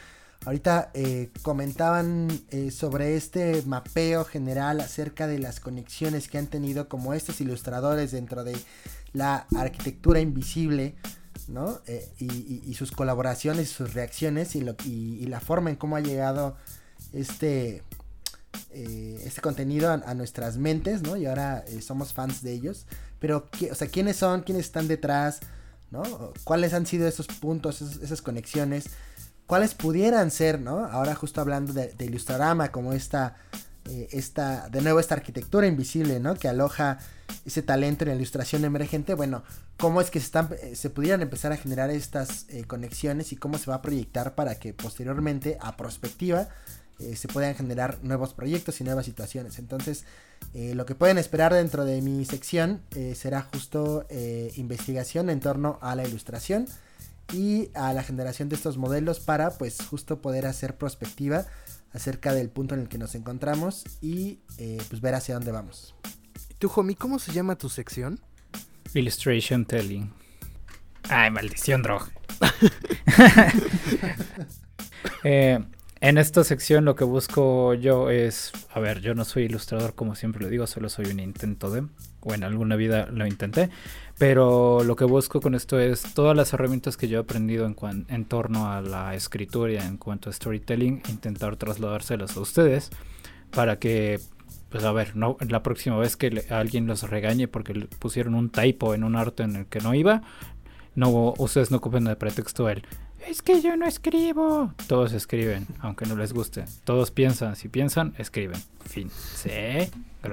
[0.46, 6.88] Ahorita eh, comentaban eh, sobre este mapeo general acerca de las conexiones que han tenido
[6.88, 8.58] como estos ilustradores dentro de
[9.12, 10.96] la arquitectura invisible,
[11.50, 11.82] ¿no?
[12.20, 16.56] y, sus colaboraciones, sus reacciones y, la forma en cómo ha llegado
[17.12, 17.84] este,
[18.72, 21.18] eh, este contenido a, nuestras mentes, ¿no?
[21.18, 22.86] Y ahora eh, somos fans de ellos.
[23.20, 24.42] Pero, o sea, ¿quiénes son?
[24.42, 25.40] ¿Quiénes están detrás?
[25.92, 26.04] ¿No?
[26.44, 28.86] ¿Cuáles han sido esos puntos, esas conexiones?
[29.48, 30.86] ¿Cuáles pudieran ser, ¿no?
[30.86, 33.38] Ahora justo hablando de, Ilustrarama como esta
[33.86, 36.36] eh, esta, de nuevo esta arquitectura invisible, ¿no?
[36.36, 37.00] Que aloja
[37.46, 39.44] ese talento en la ilustración emergente, bueno,
[39.78, 43.58] cómo es que se, están, eh, se pudieran empezar a generar estas conexiones y cómo
[43.58, 46.50] se va a proyectar para que posteriormente, a prospectiva,
[47.16, 49.60] se puedan generar nuevos proyectos y nuevas situaciones.
[49.60, 50.06] Entonces,
[50.54, 52.82] lo que pueden esperar dentro de mi sección
[53.16, 54.06] será justo
[54.56, 56.66] investigación en torno a la ilustración
[57.34, 61.46] y a la generación de estos modelos para pues justo poder hacer prospectiva
[61.94, 65.96] acerca del punto en el que nos encontramos y eh, pues ver hacia dónde vamos.
[66.50, 68.20] ¿Y tú, homie, cómo se llama tu sección?
[68.94, 70.12] Illustration Telling.
[71.10, 72.10] Ay, maldición, Drog.
[75.24, 75.60] eh,
[76.02, 80.16] en esta sección lo que busco yo es, a ver, yo no soy ilustrador como
[80.16, 81.84] siempre lo digo, solo soy un intento de,
[82.22, 83.70] o en alguna vida lo intenté,
[84.18, 88.06] pero lo que busco con esto es todas las herramientas que yo he aprendido en,
[88.08, 92.90] en torno a la escritura y en cuanto a storytelling, intentar trasladárselas a ustedes
[93.52, 94.22] para que,
[94.70, 98.94] pues a ver, no, la próxima vez que alguien los regañe porque pusieron un typo
[98.94, 100.22] en un arte en el que no iba,
[100.96, 102.84] no, ustedes no ocupen de pretexto el
[103.28, 104.74] es que yo no escribo.
[104.88, 106.66] Todos escriben, aunque no les guste.
[106.84, 108.62] Todos piensan, si piensan, escriben.
[108.86, 109.10] Fin.
[109.12, 109.50] Sí.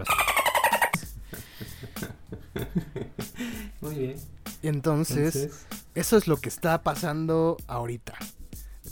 [3.80, 4.16] Muy bien.
[4.62, 8.14] Entonces, eso es lo que está pasando ahorita.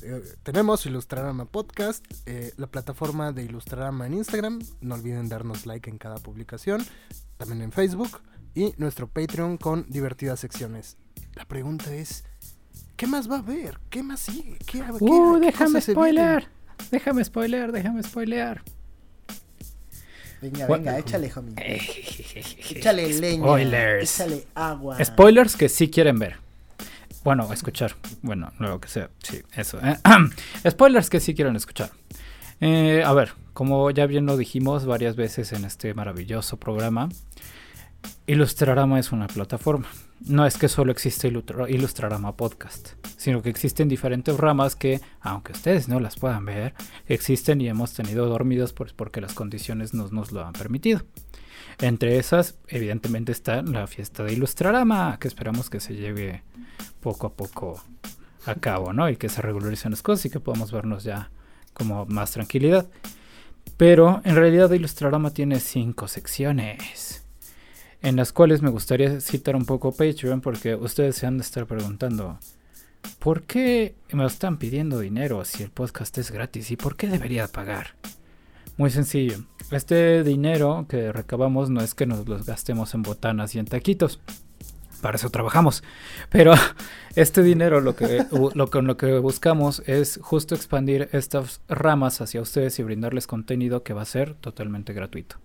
[0.03, 4.61] Eh, tenemos Ilustrarama Podcast, eh, la plataforma de Ilustrarama en Instagram.
[4.81, 6.85] No olviden darnos like en cada publicación.
[7.39, 8.21] También en Facebook.
[8.55, 10.97] Y nuestro Patreon con divertidas secciones.
[11.35, 12.25] La pregunta es
[12.97, 13.79] ¿Qué más va a haber?
[13.91, 14.57] ¿Qué más sigue?
[14.67, 16.49] ¿Qué, uh, déjame spoiler.
[16.91, 18.63] Déjame spoiler, déjame spoilear.
[20.41, 21.55] Venga, venga, échale, homie.
[22.71, 23.45] échale leña.
[23.45, 24.21] Spoilers.
[24.21, 25.05] Échale agua.
[25.05, 26.37] Spoilers que sí quieren ver.
[27.25, 27.97] Bueno, escuchar.
[28.23, 29.11] Bueno, lo que sea.
[29.23, 29.81] Sí, eso.
[29.81, 29.97] ¿eh?
[30.71, 31.91] Spoilers que sí quieren escuchar.
[32.61, 37.09] Eh, a ver, como ya bien lo dijimos varias veces en este maravilloso programa,
[38.27, 39.89] Ilustrarama es una plataforma.
[40.27, 45.87] No es que solo existe Ilustrarama Podcast, sino que existen diferentes ramas que, aunque ustedes
[45.87, 46.73] no las puedan ver,
[47.07, 51.03] existen y hemos tenido dormidos porque las condiciones nos, nos lo han permitido.
[51.79, 56.43] Entre esas, evidentemente, está la fiesta de Ilustrarama, que esperamos que se lleve
[57.01, 57.83] poco a poco
[58.47, 59.11] a cabo, ¿no?
[59.11, 61.31] Y que se regularicen las cosas y que podamos vernos ya
[61.75, 62.89] como más tranquilidad.
[63.77, 67.24] Pero en realidad Ilustrarama tiene cinco secciones
[68.05, 71.67] en las cuales me gustaría citar un poco Patreon porque ustedes se han de estar
[71.67, 72.39] preguntando,
[73.19, 77.49] ¿por qué me están pidiendo dinero si el podcast es gratis y por qué debería
[77.49, 77.97] pagar?
[78.77, 79.39] Muy sencillo,
[79.71, 84.21] este dinero que recabamos no es que nos los gastemos en botanas y en taquitos.
[85.01, 85.83] Para eso trabajamos.
[86.29, 86.53] Pero
[87.17, 92.43] este dinero lo que, lo, con lo que buscamos es justo expandir estas ramas hacia
[92.43, 95.37] ustedes y brindarles contenido que va a ser totalmente gratuito.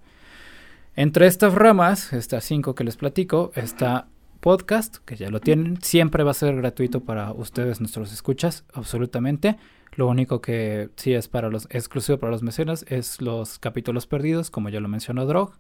[1.00, 4.10] Entre estas ramas, estas cinco que les platico, está
[4.42, 5.82] podcast, que ya lo tienen.
[5.82, 9.56] Siempre va a ser gratuito para ustedes, nuestros escuchas, absolutamente.
[9.94, 14.52] Lo único que sí es para los exclusivo para los mecenas es los capítulos perdidos,
[14.52, 15.54] como ya lo mencionó Drog.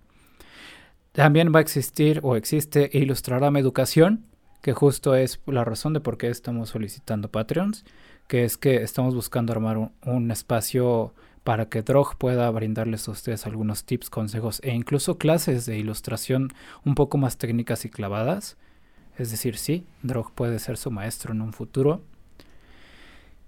[1.13, 4.25] También va a existir o existe Ilustrarama Educación,
[4.61, 7.85] que justo es la razón de por qué estamos solicitando Patreons,
[8.27, 11.13] que es que estamos buscando armar un, un espacio
[11.49, 16.53] para que Drog pueda brindarles a ustedes algunos tips, consejos e incluso clases de ilustración
[16.85, 18.55] un poco más técnicas y clavadas.
[19.17, 22.03] Es decir, sí, Drog puede ser su maestro en un futuro.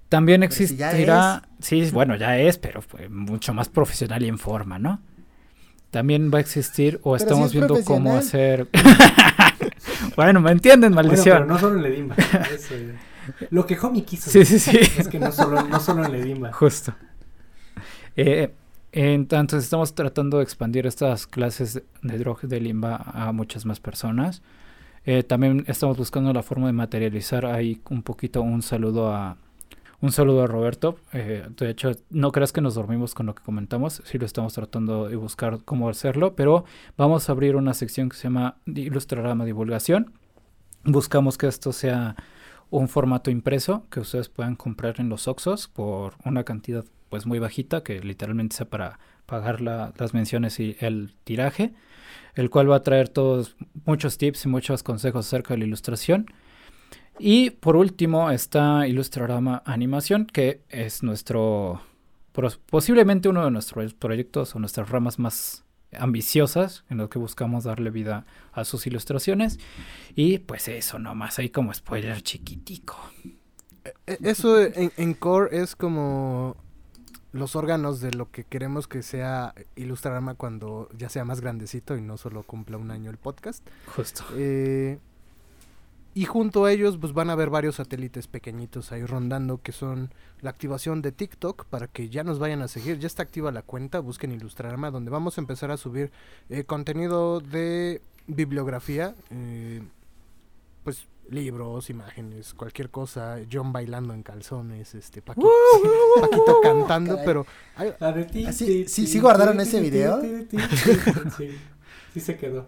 [0.09, 4.99] También existirá, sí, bueno, ya es, pero fue mucho más profesional y en forma, ¿no?
[5.91, 8.67] También va a existir o estamos viendo cómo hacer.
[10.15, 11.37] bueno, me entienden, maldición.
[11.37, 12.15] pero no solo en Ledimba.
[13.51, 14.31] Lo que Homie quiso.
[14.31, 14.79] Sí, sí, sí.
[14.97, 16.51] Es que no solo, no solo en Ledimba.
[16.51, 16.95] Justo.
[18.15, 18.53] Eh,
[18.91, 24.41] entonces estamos tratando de expandir estas clases de drog de limba a muchas más personas.
[25.05, 29.37] Eh, también estamos buscando la forma de materializar ahí un poquito un saludo a
[30.01, 30.97] un saludo a Roberto.
[31.13, 34.53] Eh, de hecho, no creas que nos dormimos con lo que comentamos, sí lo estamos
[34.53, 36.65] tratando de buscar cómo hacerlo, pero
[36.97, 40.11] vamos a abrir una sección que se llama Ilustrarama Divulgación.
[40.83, 42.15] Buscamos que esto sea
[42.71, 47.39] un formato impreso que ustedes puedan comprar en los Oxos por una cantidad pues muy
[47.39, 51.73] bajita, que literalmente sea para pagar las menciones y el tiraje,
[52.35, 56.27] el cual va a traer todos muchos tips y muchos consejos acerca de la ilustración.
[57.19, 61.81] Y por último está Ilustrarama Animación, que es nuestro
[62.69, 67.89] posiblemente uno de nuestros proyectos o nuestras ramas más ambiciosas en los que buscamos darle
[67.89, 69.59] vida a sus ilustraciones.
[70.15, 72.97] Y pues eso nomás ahí como spoiler chiquitico.
[73.83, 76.55] E, e, eso en core es como
[77.33, 82.01] los órganos de lo que queremos que sea Ilustrarama cuando ya sea más grandecito y
[82.01, 83.65] no solo cumpla un año el podcast.
[83.95, 84.23] Justo.
[84.35, 84.99] Eh,
[86.13, 90.13] y junto a ellos pues van a haber varios satélites pequeñitos ahí rondando que son
[90.41, 92.99] la activación de TikTok para que ya nos vayan a seguir.
[92.99, 96.11] Ya está activa la cuenta, busquen Ilustrarama donde vamos a empezar a subir
[96.49, 99.15] eh, contenido de bibliografía.
[99.29, 99.81] Eh,
[100.83, 105.47] pues libros, imágenes, cualquier cosa, John bailando en calzones, este Paquito,
[106.19, 107.25] Paquito cantando, Caray.
[107.25, 107.45] pero
[108.47, 110.21] Así- sí, sí guardaron ese video.
[111.37, 111.57] Sí,
[112.13, 112.67] sí se quedó.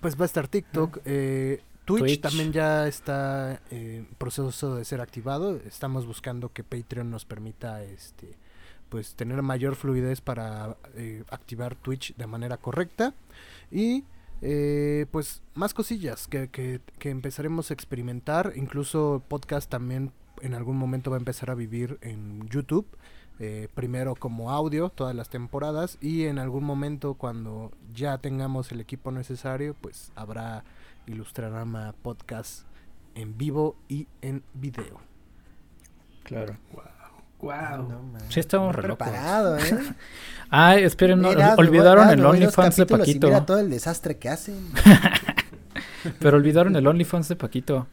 [0.00, 0.98] Pues va a estar TikTok.
[1.04, 2.20] eh, Twitch, Twitch.
[2.20, 5.56] también ya está eh, en proceso de ser activado.
[5.66, 8.36] Estamos buscando que Patreon nos permita este
[8.90, 13.14] pues tener mayor fluidez para eh, activar Twitch de manera correcta.
[13.70, 14.04] Y
[14.42, 18.52] eh, pues más cosillas que, que, que empezaremos a experimentar.
[18.56, 20.12] Incluso el podcast también
[20.42, 22.86] en algún momento va a empezar a vivir en YouTube.
[23.40, 28.80] eh, primero como audio todas las temporadas y en algún momento cuando ya tengamos el
[28.80, 30.64] equipo necesario pues habrá
[31.06, 32.66] Ilustrarama podcast
[33.14, 35.00] en vivo y en video.
[36.24, 36.58] Claro.
[36.72, 36.97] Wow.
[38.28, 39.06] Sí, estamos re locos.
[39.08, 39.78] preparado, ¿eh?
[40.50, 43.26] Ay, esperen, no, Mira, me voy- olvidaron el OnlyFans de capítulos y Paquito.
[43.28, 44.56] Mira todo el desastre que hacen.
[46.20, 47.86] Pero olvidaron el OnlyFans de Paquito.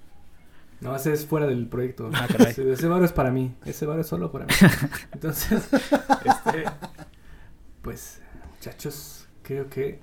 [0.82, 2.10] No, ese es fuera del proyecto.
[2.14, 2.52] Ah, caray.
[2.52, 3.54] Ese, ese bar es para mí.
[3.66, 4.54] Ese bar es solo para mí.
[5.14, 6.64] Entonces, este,
[7.82, 8.20] pues,
[8.56, 10.00] muchachos, creo que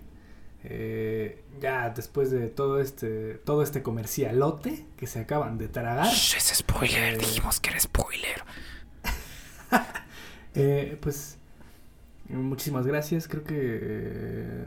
[0.65, 6.07] eh, ya después de todo este, todo este comercialote que se acaban de tragar.
[6.09, 8.43] Shh, ese spoiler, eh, dijimos que era spoiler.
[10.55, 11.37] eh, pues,
[12.29, 13.29] muchísimas gracias.
[13.29, 14.65] Creo que eh,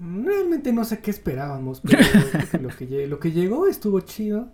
[0.00, 1.98] realmente no sé qué esperábamos, pero
[2.50, 4.50] que lo, que lle- lo que llegó estuvo chido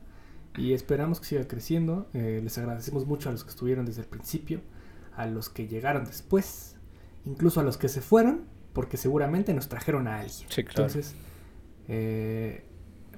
[0.57, 2.09] y esperamos que siga creciendo.
[2.15, 4.61] Eh, les agradecemos mucho a los que estuvieron desde el principio,
[5.17, 6.77] a los que llegaron después,
[7.25, 10.49] incluso a los que se fueron, porque seguramente nos trajeron a alguien.
[10.49, 10.87] Sí, claro.
[10.87, 11.15] Entonces,
[11.89, 12.65] eh,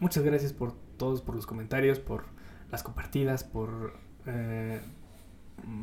[0.00, 2.24] muchas gracias por todos, por los comentarios, por
[2.70, 3.94] las compartidas, por
[4.26, 4.80] eh,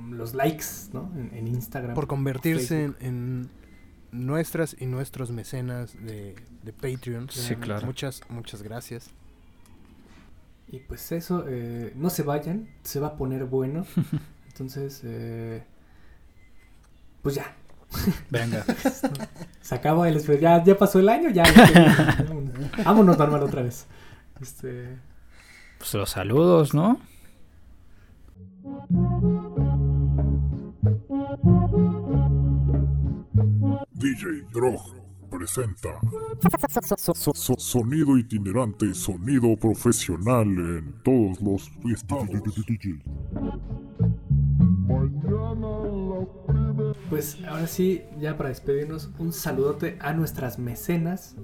[0.09, 1.11] los likes, ¿no?
[1.15, 1.93] En, en Instagram.
[1.95, 3.49] Por convertirse en,
[4.11, 7.29] nuestras y nuestros mecenas de, de Patreon.
[7.29, 7.85] Sí, claro.
[7.85, 9.11] Muchas, muchas gracias.
[10.67, 13.85] Y pues eso, eh, no se vayan, se va a poner bueno.
[14.47, 15.63] Entonces, eh,
[17.21, 17.55] pues ya.
[18.29, 18.65] Venga.
[19.61, 21.43] se acaba el ya, ya pasó el año, ya.
[21.43, 22.53] ya, vámonos.
[22.83, 23.85] Vámonos normal otra vez.
[24.41, 24.97] Este,
[25.77, 26.99] Pues los saludos, ¿no?
[34.05, 34.79] DJ Drog
[35.31, 35.99] presenta
[36.95, 42.29] So- Sonido itinerante, sonido profesional en todos los estados.
[47.09, 51.35] Pues ahora sí, ya para despedirnos, un saludote a nuestras mecenas,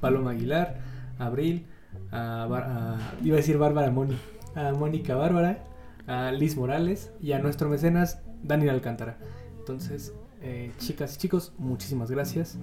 [0.00, 0.80] Paloma Aguilar,
[1.20, 1.66] Abril,
[2.10, 4.18] a, Bar- a- iba a decir Bárbara Moni,
[4.56, 5.64] a Mónica Bárbara,
[6.08, 9.18] a Liz Morales y a nuestro mecenas Daniel Alcántara.
[9.60, 12.56] Entonces, eh, chicas y chicos, muchísimas gracias.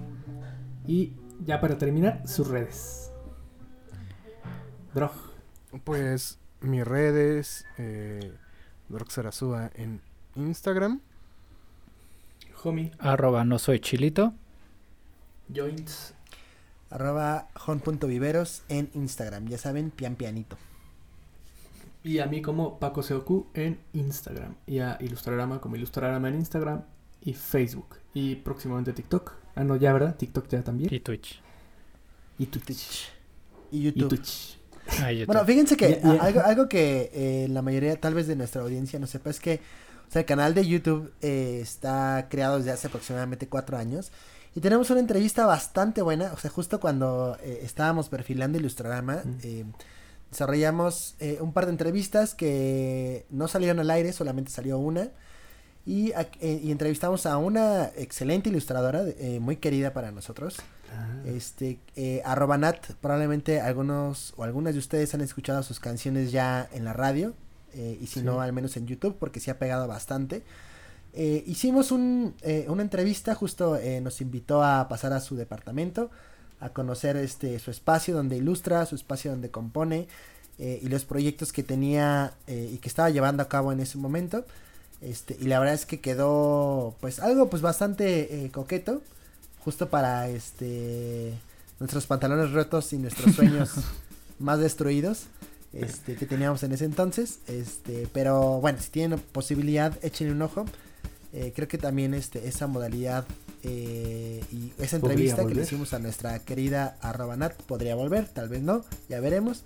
[0.86, 1.12] Y
[1.44, 3.12] ya para terminar, sus redes.
[4.94, 5.12] Drog.
[5.84, 8.32] Pues mis redes, eh,
[8.88, 10.00] Drog Sarasúa en
[10.34, 11.00] Instagram.
[12.62, 12.92] Homie.
[12.98, 14.32] Arroba no soy chilito.
[15.54, 16.14] Joints.
[16.88, 19.48] Arroba jon.viveros en Instagram.
[19.48, 20.56] Ya saben, pian pianito.
[22.02, 24.54] Y a mí como Paco Seoku en Instagram.
[24.66, 26.84] Y a Ilustrarama como Ilustrarama en Instagram
[27.26, 27.96] y Facebook.
[28.14, 29.32] Y próximamente TikTok.
[29.54, 30.16] Ah, no, ya, ¿verdad?
[30.16, 30.92] TikTok ya también.
[30.94, 31.42] Y Twitch.
[32.38, 33.08] Y Twitch.
[33.70, 34.08] Y YouTube.
[34.08, 34.58] Twitch.
[35.00, 35.26] Ah, YouTube.
[35.26, 38.62] Bueno, fíjense que Y- y- algo, algo que eh, la mayoría tal vez de nuestra
[38.62, 39.60] audiencia no sepa es que
[40.08, 44.12] o sea, el canal de YouTube eh, está creado desde hace aproximadamente cuatro años
[44.54, 49.64] y tenemos una entrevista bastante buena, o sea, justo cuando eh, estábamos perfilando Ilustrarama, eh,
[50.30, 55.08] desarrollamos eh, un par de entrevistas que no salieron al aire, solamente salió una.
[55.86, 60.56] Y, eh, y entrevistamos a una excelente ilustradora, eh, muy querida para nosotros.
[61.26, 66.68] Este, eh, arroba Nat, probablemente algunos o algunas de ustedes han escuchado sus canciones ya
[66.72, 67.34] en la radio,
[67.74, 68.26] eh, y si Sí.
[68.26, 70.42] no, al menos en YouTube, porque se ha pegado bastante.
[71.12, 76.10] Eh, hicimos un, eh, una entrevista, justo eh, nos invitó a pasar a su departamento,
[76.60, 80.08] a conocer este su espacio donde ilustra, su espacio donde compone,
[80.58, 83.98] eh, y los proyectos que tenía eh, y que estaba llevando a cabo en ese
[83.98, 84.44] momento.
[85.00, 89.02] Este, y la verdad es que quedó pues algo pues bastante eh, coqueto
[89.60, 91.34] justo para este
[91.78, 93.72] nuestros pantalones rotos y nuestros sueños
[94.38, 95.24] más destruidos
[95.74, 100.64] este que teníamos en ese entonces este pero bueno si tienen posibilidad échenle un ojo
[101.32, 103.26] Eh, creo que también este, esa modalidad
[103.62, 108.48] eh, y esa entrevista que le hicimos a nuestra querida arroba Nat podría volver, tal
[108.48, 109.62] vez no, ya veremos.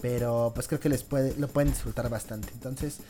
[0.00, 2.48] Pero pues creo que les puede, lo pueden disfrutar bastante.
[2.54, 3.00] Entonces,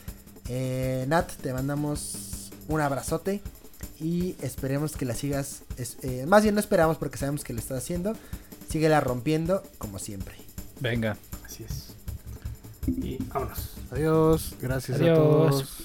[0.48, 3.42] eh, Nat, te mandamos un abrazote
[4.00, 5.62] y esperemos que la sigas.
[5.76, 8.14] es- eh, más bien no esperamos porque sabemos que lo estás haciendo.
[8.68, 10.34] Síguela rompiendo como siempre.
[10.80, 11.16] Venga.
[11.44, 11.94] Así es.
[12.86, 13.74] Y vámonos.
[13.90, 14.54] Adiós.
[14.60, 15.84] Gracias a todos.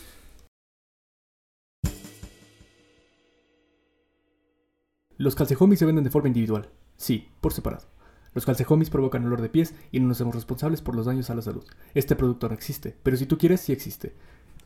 [5.18, 6.70] Los calcejomis se venden de forma individual.
[6.96, 7.86] Sí, por separado.
[8.34, 11.36] Los calcejomis provocan olor de pies y no nos hacemos responsables por los daños a
[11.36, 11.66] la salud.
[11.96, 14.14] Este producto no existe, pero si tú quieres, sí existe.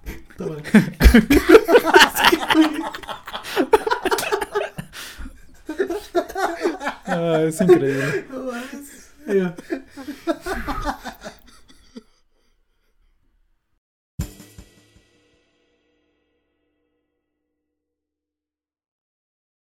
[7.05, 8.25] ah, es increíble.